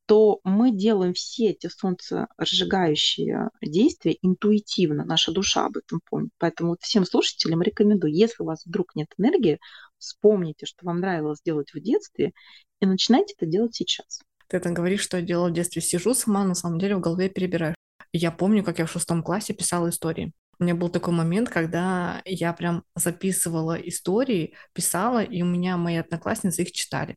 [0.07, 5.05] то мы делаем все эти солнцеразжигающие действия интуитивно.
[5.05, 6.31] Наша душа об этом помнит.
[6.39, 9.59] Поэтому вот всем слушателям рекомендую, если у вас вдруг нет энергии,
[9.99, 12.33] вспомните, что вам нравилось делать в детстве,
[12.81, 14.21] и начинайте это делать сейчас.
[14.49, 15.83] Ты это говоришь, что я делала в детстве.
[15.83, 17.75] Сижу сама, на самом деле в голове перебираю.
[18.13, 20.33] Я помню, как я в шестом классе писала истории.
[20.59, 25.97] У меня был такой момент, когда я прям записывала истории, писала, и у меня мои
[25.97, 27.15] одноклассницы их читали.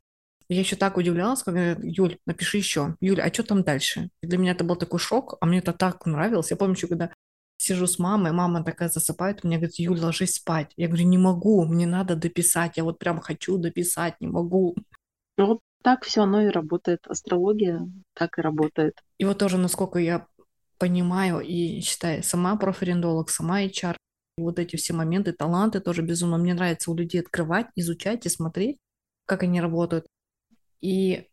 [0.49, 2.95] Я еще так удивлялась, когда говорят, Юль, напиши еще.
[2.99, 4.09] Юль, а что там дальше?
[4.21, 6.49] И для меня это был такой шок, а мне это так нравилось.
[6.49, 7.11] Я помню, что когда
[7.57, 10.71] сижу с мамой, мама такая засыпает, мне говорит, Юль, ложись спать.
[10.75, 14.75] Я говорю, не могу, мне надо дописать, я вот прям хочу дописать, не могу.
[15.37, 17.05] Ну, вот так все оно и работает.
[17.07, 19.01] Астрология так и работает.
[19.19, 20.25] И вот тоже, насколько я
[20.79, 23.95] понимаю и считаю, сама профориндолог, сама HR,
[24.37, 28.77] вот эти все моменты, таланты тоже безумно мне нравится у людей открывать, изучать и смотреть,
[29.25, 30.07] как они работают.
[30.81, 31.27] И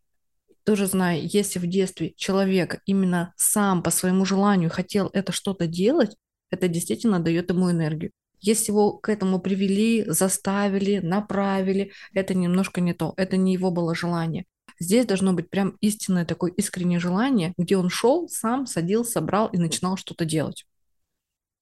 [0.63, 6.15] тоже знаю, если в детстве человек именно сам по своему желанию хотел это что-то делать,
[6.49, 8.11] это действительно дает ему энергию.
[8.39, 13.13] Если его к этому привели, заставили, направили, это немножко не то.
[13.17, 14.45] Это не его было желание.
[14.79, 19.57] Здесь должно быть прям истинное такое искреннее желание, где он шел, сам садился, брал и
[19.57, 20.65] начинал что-то делать.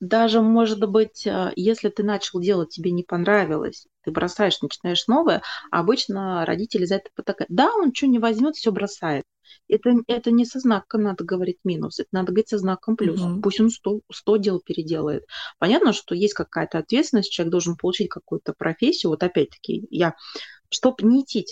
[0.01, 5.41] Даже, может быть, э, если ты начал делать, тебе не понравилось, ты бросаешь, начинаешь новое,
[5.71, 7.49] а обычно родители за это потакают.
[7.49, 9.23] Да, он что не возьмет, все бросает.
[9.69, 13.21] Это, это не со знаком надо говорить минус, это надо говорить со знаком плюс.
[13.21, 13.41] Угу.
[13.41, 15.23] Пусть он 100, 100 дел переделает.
[15.59, 19.11] Понятно, что есть какая-то ответственность, человек должен получить какую-то профессию.
[19.11, 20.15] Вот опять-таки, я,
[20.69, 21.45] чтобы не идти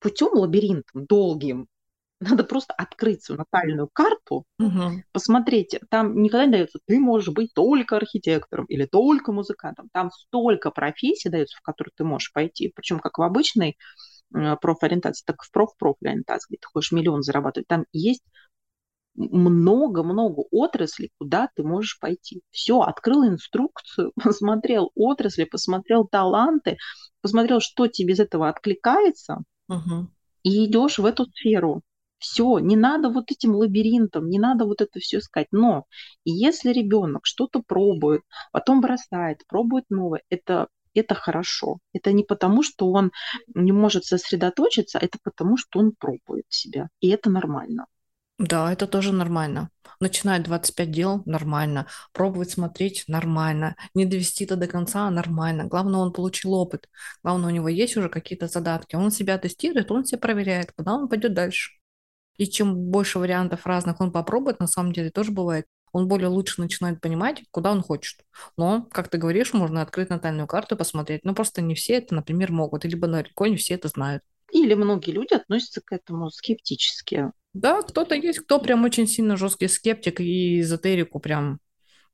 [0.00, 1.68] путем лабиринтом долгим.
[2.20, 5.02] Надо просто открыть свою натальную карту, угу.
[5.12, 5.78] посмотреть.
[5.88, 9.88] Там никогда не дается, ты можешь быть только архитектором или только музыкантом.
[9.92, 12.72] Там столько профессий дается, в которые ты можешь пойти.
[12.74, 13.78] Причем как в обычной
[14.34, 17.68] э, профориентации, так и в проф-профориентации, где ты хочешь миллион зарабатывать.
[17.68, 18.24] Там есть
[19.18, 22.42] много-много отраслей, куда ты можешь пойти.
[22.50, 26.78] Все, открыл инструкцию, посмотрел отрасли, посмотрел таланты,
[27.20, 29.38] посмотрел, что тебе из этого откликается,
[30.42, 31.82] И идешь в эту сферу.
[32.18, 35.46] Все, не надо вот этим лабиринтом, не надо вот это все искать.
[35.52, 35.84] Но
[36.24, 41.78] если ребенок что-то пробует, потом бросает, пробует новое, это это хорошо.
[41.92, 43.12] Это не потому, что он
[43.54, 46.88] не может сосредоточиться, это потому, что он пробует себя.
[47.00, 47.86] И это нормально.
[48.38, 49.70] Да, это тоже нормально.
[50.00, 51.86] Начинать 25 дел– нормально.
[52.12, 53.74] Пробовать смотреть– нормально.
[53.94, 55.64] Не довести это до конца– нормально.
[55.64, 56.88] Главное, он получил опыт.
[57.24, 58.94] Главное, у него есть уже какие-то задатки.
[58.94, 61.72] Он себя тестирует, он себя проверяет, куда он пойдет дальше.
[62.36, 66.60] И чем больше вариантов разных он попробует, на самом деле тоже бывает, он более лучше
[66.60, 68.20] начинает понимать, куда он хочет.
[68.56, 71.24] Но, как ты говоришь, можно открыть натальную карту и посмотреть.
[71.24, 74.22] Но просто не все это, например, могут, либо далеко не все это знают.
[74.52, 77.32] Или многие люди относятся к этому скептически.
[77.60, 81.58] Да, кто-то есть, кто прям очень сильно жесткий скептик и эзотерику прям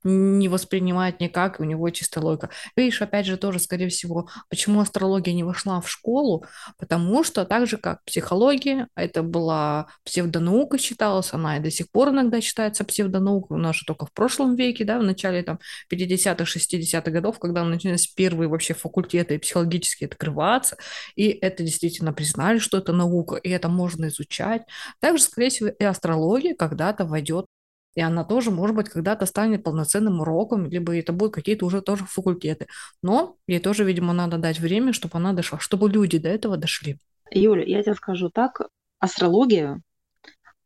[0.05, 2.51] не воспринимает никак, у него чистая логика.
[2.77, 6.45] Видишь, опять же, тоже, скорее всего, почему астрология не вошла в школу,
[6.79, 12.11] потому что так же, как психология, это была псевдонаука считалась, она и до сих пор
[12.11, 15.59] иногда считается псевдонаукой, у нас же только в прошлом веке, да, в начале там
[15.91, 20.77] 50-х, 60-х годов, когда начались первые вообще факультеты психологические открываться,
[21.17, 24.63] и это действительно признали, что это наука, и это можно изучать.
[25.01, 27.47] Также, скорее всего, и астрология когда-то войдет
[27.95, 32.05] и она тоже, может быть, когда-то станет полноценным уроком, либо это будут какие-то уже тоже
[32.05, 32.67] факультеты.
[33.03, 36.99] Но ей тоже, видимо, надо дать время, чтобы она дошла, чтобы люди до этого дошли.
[37.31, 38.69] Юля, я тебе скажу так,
[38.99, 39.81] астрология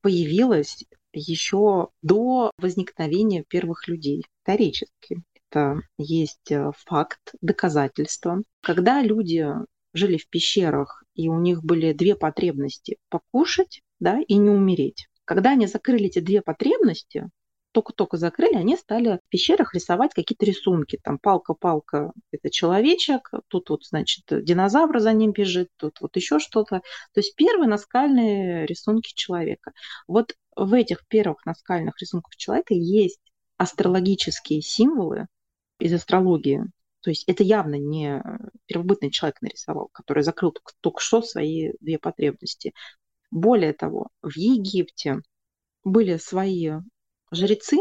[0.00, 5.22] появилась еще до возникновения первых людей, исторически.
[5.50, 8.42] Это есть э, факт, доказательство.
[8.62, 9.46] Когда люди
[9.94, 15.07] жили в пещерах, и у них были две потребности– покушать да, и не умереть.
[15.28, 17.28] Когда они закрыли эти две потребности,
[17.72, 20.98] только-только закрыли, они стали в пещерах рисовать какие-то рисунки.
[21.04, 26.80] Там палка-палка– это человечек, тут вот, значит, динозавр за ним бежит, тут вот еще что-то.
[27.12, 29.72] То есть первые наскальные рисунки человека.
[30.06, 33.20] Вот в этих первых наскальных рисунках человека есть
[33.58, 35.26] астрологические символы
[35.78, 36.64] из астрологии.
[37.00, 38.22] То есть это явно не
[38.64, 42.72] первобытный человек нарисовал, который закрыл только, только что свои две потребности.
[43.30, 45.20] Более того, в Египте
[45.84, 46.72] были свои
[47.30, 47.78] жрецы,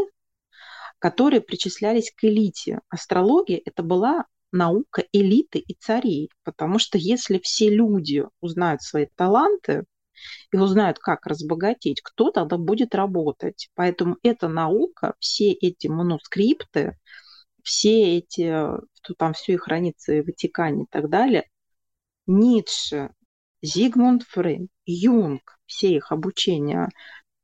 [0.99, 2.79] которые причислялись к элите.
[2.89, 9.85] Астрология– это была наука элиты и царей, потому что если все люди узнают свои таланты
[10.51, 13.69] и узнают, как разбогатеть, кто тогда будет работать.
[13.75, 16.97] Поэтому эта наука, все эти манускрипты,
[17.61, 18.51] все эти,
[19.17, 21.43] там все и хранится в Ватикане и так далее,
[22.25, 23.11] Ницше,
[23.61, 26.89] Зигмунд Фрейд, Юнг, все их обучение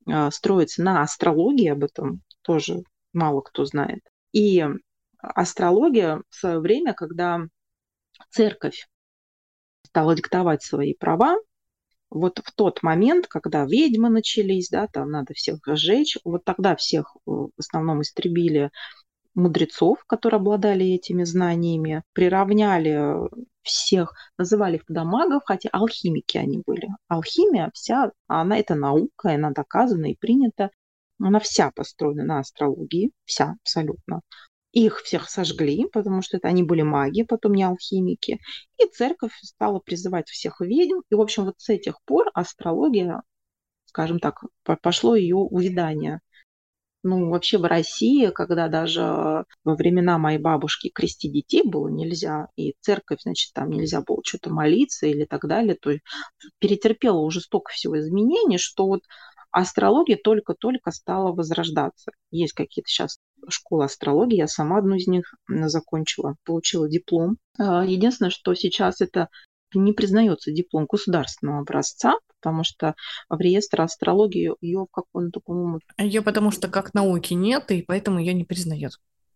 [0.07, 2.83] а, строится на астрологии, об этом тоже
[3.13, 4.01] мало кто знает.
[4.31, 4.65] И
[5.19, 7.41] астрология в свое время, когда
[8.29, 8.87] церковь
[9.85, 11.37] стала диктовать свои права,
[12.09, 17.15] вот в тот момент, когда ведьмы начались, да, там надо всех сжечь, вот тогда всех
[17.15, 18.69] э, в основном истребили
[19.35, 23.29] мудрецов, которые обладали этими знаниями, приравняли
[23.63, 26.87] всех, называли их тогда магов, хотя алхимики они были.
[27.07, 30.69] Алхимия вся, она это наука, она доказана и принята.
[31.19, 34.21] Она вся построена на астрологии, вся абсолютно.
[34.73, 38.39] Их всех сожгли, потому что это они были маги, потом не алхимики.
[38.77, 41.01] И церковь стала призывать всех ведьм.
[41.09, 43.21] И, в общем, вот с этих пор астрология,
[43.85, 44.41] скажем так,
[44.81, 46.21] пошло ее увядание.
[47.03, 52.75] Ну, вообще в России, когда даже во времена моей бабушки крестить детей было нельзя, и
[52.79, 55.91] церковь, значит, там нельзя было что-то молиться или так далее, то
[56.59, 59.01] перетерпела уже столько всего изменений, что вот
[59.51, 62.11] астрология только-только стала возрождаться.
[62.31, 67.37] Есть какие-то сейчас школы астрологии, я сама одну из них закончила, получила диплом.
[67.59, 69.27] А, единственное, что сейчас это
[69.79, 72.95] не признается диплом государственного образца, потому что
[73.29, 75.79] в реестр астрологии ее в каком-то, по-моему...
[75.97, 78.93] Ее потому что как науки нет, и поэтому ее не признают.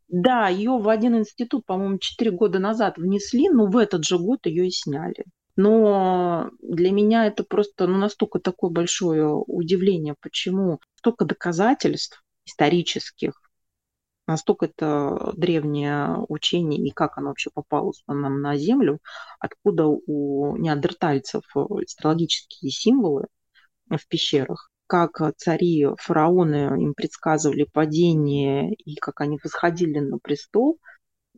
[0.10, 4.46] Да, ее в один институт, по-моему, 4 года назад внесли, но в этот же год
[4.46, 5.26] ее и сняли.
[5.58, 13.34] Но для меня это просто ну, настолько такое большое удивление, почему столько доказательств исторических
[14.28, 19.00] настолько это древнее учение и как оно вообще попало нам на Землю,
[19.40, 23.28] откуда у неандертальцев астрологические символы
[23.90, 30.80] в пещерах, как цари, фараоны им предсказывали падение и как они восходили на престол,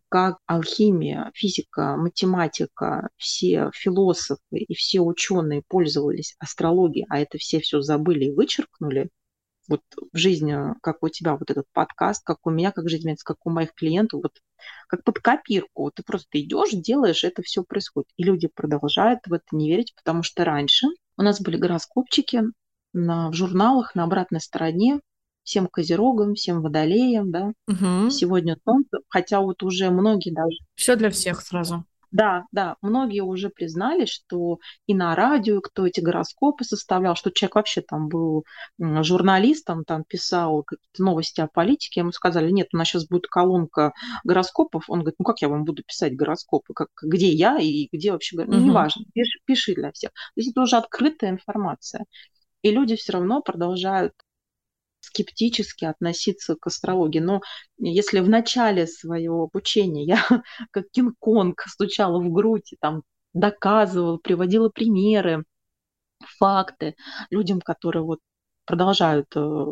[0.10, 7.82] как алхимия, физика, математика, все философы и все ученые пользовались астрологией, а это все все
[7.82, 9.10] забыли и вычеркнули,
[9.70, 13.38] вот в жизни, как у тебя вот этот подкаст, как у меня, как жизнь, как
[13.46, 14.34] у моих клиентов, вот
[14.88, 15.92] как под копирку.
[15.92, 18.10] Ты просто идешь, делаешь, это все происходит.
[18.18, 22.42] И люди продолжают в это не верить, потому что раньше у нас были гороскопчики
[22.94, 25.00] на, в журналах на обратной стороне
[25.44, 27.54] всем козерогам, всем водолеям, да.
[27.68, 28.10] Угу.
[28.10, 30.58] Сегодня солнце, хотя вот уже многие даже...
[30.76, 31.86] Все для всех сразу.
[32.12, 37.56] Да, да, многие уже признали, что и на радио, кто эти гороскопы составлял, что человек
[37.56, 38.46] вообще там был
[38.80, 43.94] журналистом, там писал какие-то новости о политике, ему сказали, нет, у нас сейчас будет колонка
[44.24, 44.90] гороскопов.
[44.90, 48.38] Он говорит, ну как я вам буду писать гороскопы, как, где я и где вообще,
[48.38, 48.66] ну угу.
[48.66, 50.12] неважно, пиши, пиши для всех.
[50.12, 52.06] То есть это уже открытая информация.
[52.62, 54.14] И люди все равно продолжают
[55.02, 57.20] скептически относиться к астрологии.
[57.20, 57.42] Но
[57.78, 60.24] если в начале своего обучения я
[60.72, 65.44] как Кинг-Конг стучала в грудь там доказывала, приводила примеры,
[66.38, 66.96] факты,
[67.30, 68.20] людям, которые вот
[68.66, 69.66] продолжают э,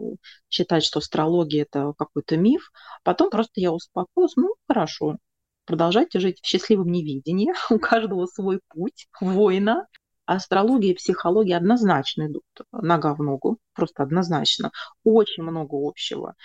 [0.49, 2.71] считать, что астрология это какой-то миф.
[3.03, 5.17] Потом просто я успокоилась, ну хорошо,
[5.65, 9.87] продолжайте жить в счастливом невидении, у каждого свой путь воина.
[10.27, 14.71] Астрология и психология однозначно идут нога в ногу, просто однозначно.
[15.05, 16.35] Очень много общего.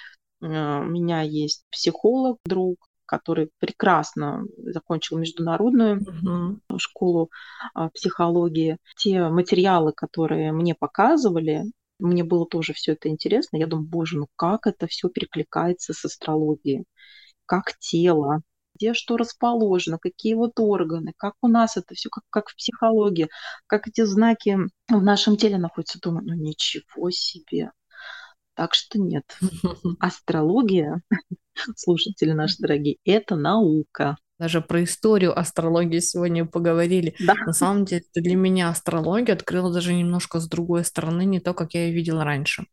[0.41, 0.47] Э,
[0.81, 6.79] у меня есть психолог, друг, который прекрасно закончил международную uh-huh.
[6.79, 7.31] школу
[7.75, 8.79] а, психологии.
[8.97, 11.65] Те материалы, которые мне показывали,
[11.99, 13.57] мне было тоже все это интересно.
[13.57, 16.85] Я думаю, боже, ну как это все перекликается с астрологией?
[17.45, 18.43] Как тело,
[18.83, 23.29] где что расположено, какие вот органы, как у нас это все, как, как в психологии,
[23.67, 24.59] как эти знаки
[24.89, 26.01] в нашем теле находятся.
[26.03, 27.71] Думаю, ну ничего себе.
[28.55, 29.25] Так что нет.
[30.01, 31.01] Астрология,
[31.77, 34.17] слушатели наши дорогие, это наука.
[34.39, 37.15] Даже про историю астрологии сегодня поговорили.
[37.25, 37.35] Да.
[37.47, 41.75] На самом деле, для меня астрология открыла даже немножко с другой стороны, не то, как
[41.75, 42.67] я ее видела раньше.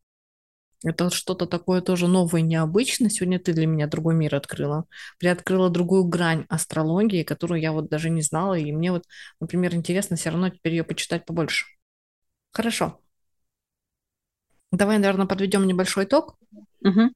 [0.84, 3.10] Это что-то такое тоже новое, необычное.
[3.10, 4.86] Сегодня ты для меня другой мир открыла.
[5.20, 8.58] Приоткрыла другую грань астрологии, которую я вот даже не знала.
[8.58, 9.04] И мне вот,
[9.42, 11.66] например, интересно все равно теперь ее почитать побольше.
[12.52, 13.02] Хорошо.
[14.72, 16.38] Давай, наверное, подведем небольшой итог.
[16.82, 17.12] Угу.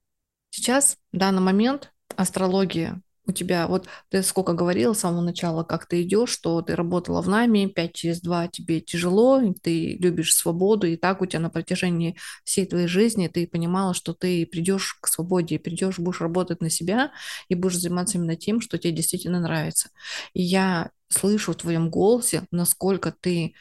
[0.49, 5.85] Сейчас, в данный момент, астрология у тебя, вот ты сколько говорила с самого начала, как
[5.87, 10.87] ты идешь, что ты работала в нами, 5 через 2 тебе тяжело, ты любишь свободу,
[10.87, 15.07] и так у тебя на протяжении всей твоей жизни ты понимала, что ты придешь к
[15.07, 17.11] свободе, придешь, будешь работать на себя
[17.47, 19.89] и будешь заниматься именно тем, что тебе действительно нравится.
[20.33, 23.53] И я слышу в твоем голосе, насколько ты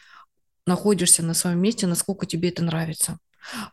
[0.67, 3.19] находишься на своем месте, насколько тебе это нравится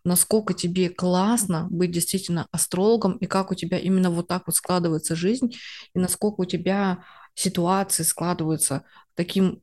[0.03, 5.15] насколько тебе классно быть действительно астрологом, и как у тебя именно вот так вот складывается
[5.15, 5.55] жизнь,
[5.93, 7.03] и насколько у тебя
[7.35, 8.83] ситуации складываются
[9.15, 9.61] таким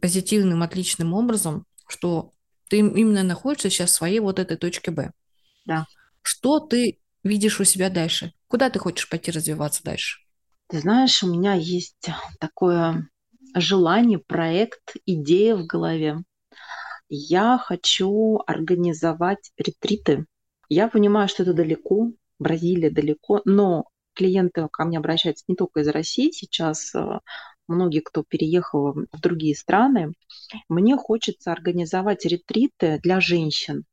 [0.00, 2.32] позитивным, отличным образом, что
[2.68, 5.12] ты именно находишься сейчас в своей вот этой точке Б.
[5.66, 5.86] Да.
[6.22, 8.32] Что ты видишь у себя дальше?
[8.48, 10.20] Куда ты хочешь пойти развиваться дальше?
[10.68, 12.08] Ты знаешь, у меня есть
[12.40, 13.08] такое
[13.54, 16.18] желание, проект, идея в голове
[17.14, 20.24] я хочу организовать ретриты.
[20.70, 23.84] Я понимаю, что это далеко, Бразилия далеко, но
[24.14, 27.20] клиенты ко мне обращаются не только из России, сейчас э,
[27.68, 30.14] многие, кто переехал в другие страны.
[30.70, 33.84] Мне хочется организовать ретриты для женщин,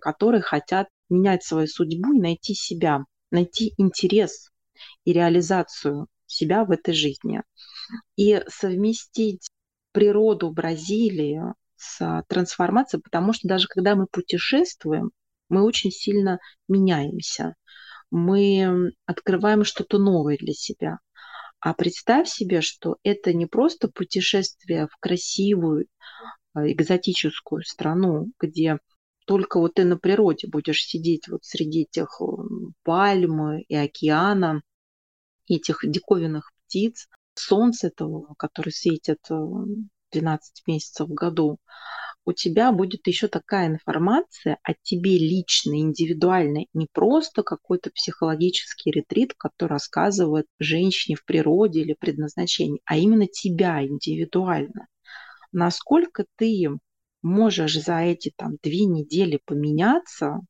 [0.00, 3.00] которые хотят менять свою судьбу и найти себя,
[3.32, 4.50] найти интерес
[5.04, 7.42] и реализацию себя в этой жизни.
[8.14, 9.48] И совместить
[9.90, 11.42] природу Бразилии
[11.78, 15.10] с трансформацией, потому что даже когда мы путешествуем,
[15.48, 17.54] мы очень сильно меняемся.
[18.10, 20.98] Мы открываем что-то новое для себя.
[21.60, 25.86] А представь себе, что это не просто путешествие в красивую,
[26.54, 28.78] а, экзотическую страну, где
[29.26, 32.20] только вот ты на природе будешь сидеть вот среди этих
[32.84, 34.62] пальмы и океана,
[35.48, 39.20] этих диковинных птиц, солнце этого, которое светит
[40.12, 41.58] 12 месяцев в году,
[42.24, 49.32] у тебя будет еще такая информация о тебе лично, индивидуально, не просто какой-то психологический ретрит,
[49.32, 54.88] который рассказывает женщине в природе или предназначении, а именно тебя индивидуально.
[55.52, 56.68] Насколько ты
[57.22, 60.40] можешь за эти там две недели поменяться,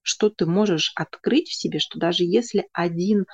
[0.00, 3.26] что ты можешь открыть в себе, что даже если один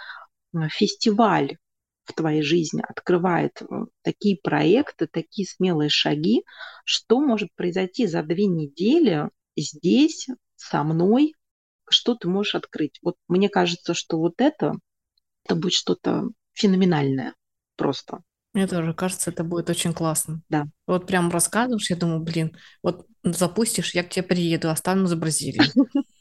[0.69, 1.59] фестиваль
[2.05, 3.65] в твоей жизни открывает э,
[4.03, 6.45] такие проекты, такие смелые шаги,
[6.85, 11.35] что может произойти за две недели здесь, со мной,
[11.89, 12.99] что ты можешь открыть.
[13.03, 14.75] Вот мне кажется, что вот это,
[15.45, 17.35] это будет что-то феноменальное
[17.77, 18.21] просто.
[18.53, 20.41] Мне тоже кажется, это будет очень классно.
[20.49, 20.67] Да.
[20.87, 25.73] Вот прям рассказываешь, я думаю, блин, вот запустишь, я к тебе приеду, останусь за Бразилией.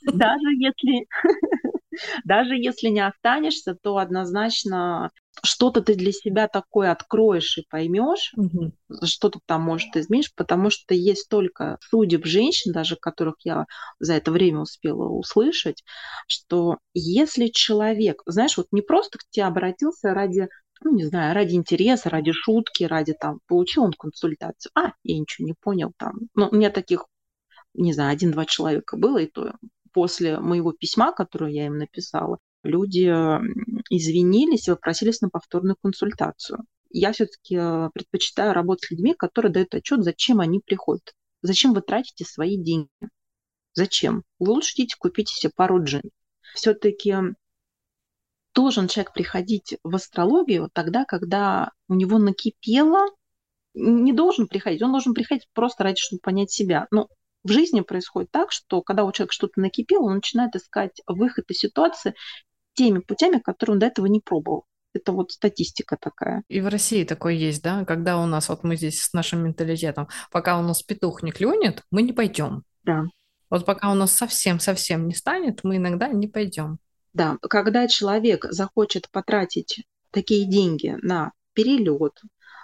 [0.06, 1.08] Даже если
[2.24, 5.12] даже если не останешься, то однозначно
[5.42, 8.74] что-то ты для себя такое откроешь и поймешь, угу.
[9.04, 13.66] что-то там может изменишь, потому что есть только судеб женщин, даже которых я
[14.00, 15.84] за это время успела услышать,
[16.28, 20.48] что если человек, знаешь, вот не просто к тебе обратился ради
[20.86, 25.48] ну, не знаю, ради интереса, ради шутки, ради там, получил он консультацию, а, я ничего
[25.48, 26.28] не понял там.
[26.36, 27.06] Ну, у меня таких,
[27.74, 29.54] не знаю, один-два человека было, и то
[29.94, 33.07] после моего письма, которое я им написала, люди
[33.90, 36.60] извинились и попросились на повторную консультацию.
[36.90, 41.14] Я все-таки э, предпочитаю работать с людьми, которые дают отчет, зачем они приходят.
[41.41, 42.90] Зачем вы тратите свои деньги?
[43.73, 44.23] Зачем?
[44.40, 46.03] Вы лучше идите купите себе пару джин.
[46.53, 47.15] Все-таки
[48.53, 53.07] должен человек приходить в астрологию тогда, когда у него накипело,
[53.73, 56.88] не должен приходить, он должен приходить просто ради, чтобы понять себя.
[56.91, 57.07] Но
[57.44, 61.57] в жизни происходит так, что когда у человека что-то накипело, он начинает искать выход из
[61.57, 62.14] ситуации
[62.74, 64.66] теми путями, которые он до этого не пробовал.
[64.94, 66.44] Это вот статистика такая.
[66.48, 67.84] И в России такое есть, да?
[67.86, 71.84] Когда у нас, вот мы здесь с нашим менталитетом, пока у нас петух не клюнет,
[71.90, 72.64] мы не пойдем.
[72.84, 73.06] Да.
[73.50, 76.78] Вот пока у нас совсем-совсем не станет, мы иногда не пойдем.
[77.14, 82.20] Да, когда человек захочет потратить такие деньги на перелет,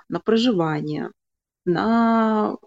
[0.07, 1.11] на проживание,
[1.65, 2.57] на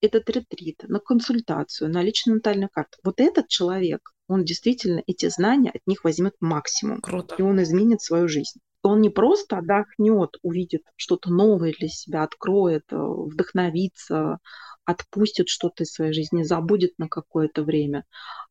[0.00, 2.98] этот ретрит, на консультацию, на личную натальную карту.
[3.04, 7.00] Вот этот человек, он действительно эти знания от них возьмет максимум.
[7.00, 7.34] Круто.
[7.38, 8.60] И он изменит свою жизнь.
[8.82, 14.38] Он не просто отдохнет, увидит что-то новое для себя, откроет, э, вдохновится,
[14.84, 18.04] отпустит что-то из своей жизни, забудет на какое-то время.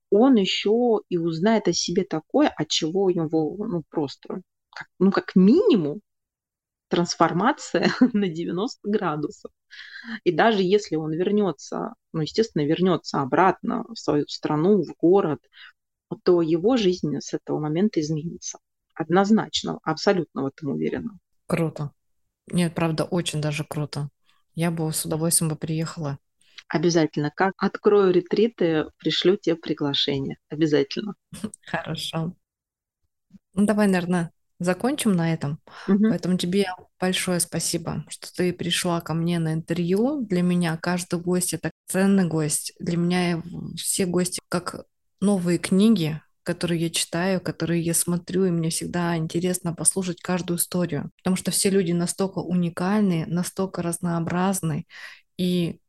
[0.10, 4.42] Он еще и узнает о себе такое, от чего у него ну, просто,
[4.74, 6.02] как, ну, как минимум,
[6.90, 9.52] трансформация на 90 градусов.
[10.24, 15.40] И даже если он вернется, ну, естественно, вернется обратно в свою страну, в город,
[16.24, 18.60] то его жизнь с этого момента изменится.
[18.94, 21.18] Однозначно, абсолютно в этом уверена.
[21.48, 21.92] Круто.
[22.48, 24.10] Нет, правда, очень даже круто.
[24.56, 26.18] Я бы с удовольствием бы приехала.
[26.68, 27.32] Обязательно.
[27.36, 30.38] Как открою ретриты, пришлю тебе приглашение.
[30.50, 31.16] Обязательно.
[31.66, 32.36] Хорошо.
[33.54, 34.32] Ну, давай, наверное,
[34.64, 35.60] закончим на этом.
[35.88, 36.10] Угу.
[36.10, 36.68] Поэтому тебе
[37.00, 40.26] большое спасибо, что ты пришла ко мне на интервью.
[40.26, 42.74] Для меня каждый гость это ценный гость.
[42.80, 43.42] Для меня
[43.76, 44.86] все гости как
[45.20, 51.12] новые книги, которые я читаю, которые я смотрю, и мне всегда интересно послушать каждую историю,
[51.18, 54.86] потому что все люди настолько уникальны, настолько разнообразны,
[55.38, 55.80] и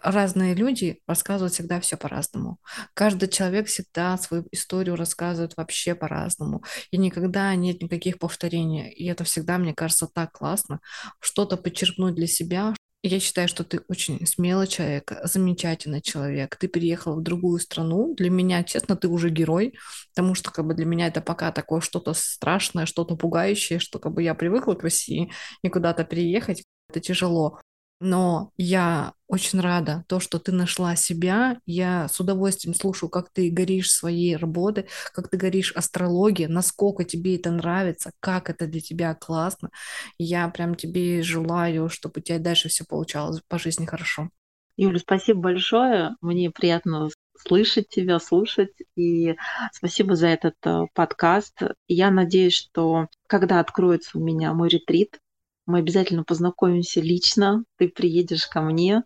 [0.00, 2.58] разные люди рассказывают всегда все по-разному.
[2.94, 6.62] Каждый человек всегда свою историю рассказывает вообще по-разному.
[6.90, 8.90] И никогда нет никаких повторений.
[8.90, 10.80] И это всегда, мне кажется, так классно.
[11.20, 12.74] Что-то подчеркнуть для себя.
[13.04, 16.54] Я считаю, что ты очень смелый человек, замечательный человек.
[16.54, 18.14] Ты переехал в другую страну.
[18.14, 19.74] Для меня, честно, ты уже герой,
[20.14, 24.12] потому что как бы для меня это пока такое что-то страшное, что-то пугающее, что как
[24.12, 25.32] бы я привыкла к России
[25.64, 26.62] и куда-то переехать.
[26.88, 27.58] Это тяжело.
[28.04, 31.60] Но я очень рада, то, что ты нашла себя.
[31.66, 37.36] Я с удовольствием слушаю, как ты горишь своей работой, как ты горишь астрологией, насколько тебе
[37.36, 39.70] это нравится, как это для тебя классно.
[40.18, 44.30] Я прям тебе желаю, чтобы у тебя дальше все получалось по жизни хорошо.
[44.76, 46.16] Юля, спасибо большое.
[46.20, 47.08] Мне приятно
[47.38, 48.74] слышать тебя, слушать.
[48.96, 49.36] И
[49.72, 51.56] спасибо за этот э, подкаст.
[51.86, 55.20] Я надеюсь, что когда откроется у меня мой ретрит,
[55.66, 59.04] мы обязательно познакомимся лично, ты приедешь ко мне,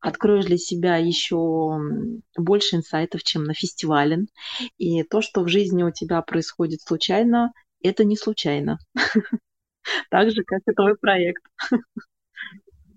[0.00, 1.78] откроешь для себя еще
[2.36, 4.26] больше инсайтов, чем на фестивале.
[4.78, 7.52] И то, что в жизни у тебя происходит случайно,
[7.82, 8.78] это не случайно.
[10.10, 11.42] Так же, как и твой проект.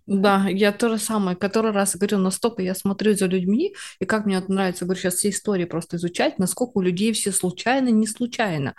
[0.10, 4.26] Да, я то же самое, который раз говорю, настолько я смотрю за людьми, и как
[4.26, 8.08] мне это нравится, говорю, сейчас все истории просто изучать, насколько у людей все случайно, не
[8.08, 8.74] случайно.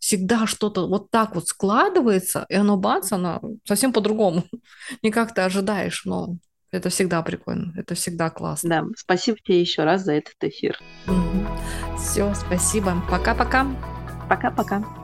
[0.00, 4.44] Всегда что-то вот так вот складывается, и оно бац, оно совсем по-другому.
[5.02, 6.36] Не как ты ожидаешь, но
[6.72, 8.68] это всегда прикольно, это всегда классно.
[8.68, 10.80] Да, спасибо тебе еще раз за этот эфир.
[11.96, 13.00] Все, спасибо.
[13.08, 13.66] Пока-пока.
[14.28, 15.01] Пока-пока.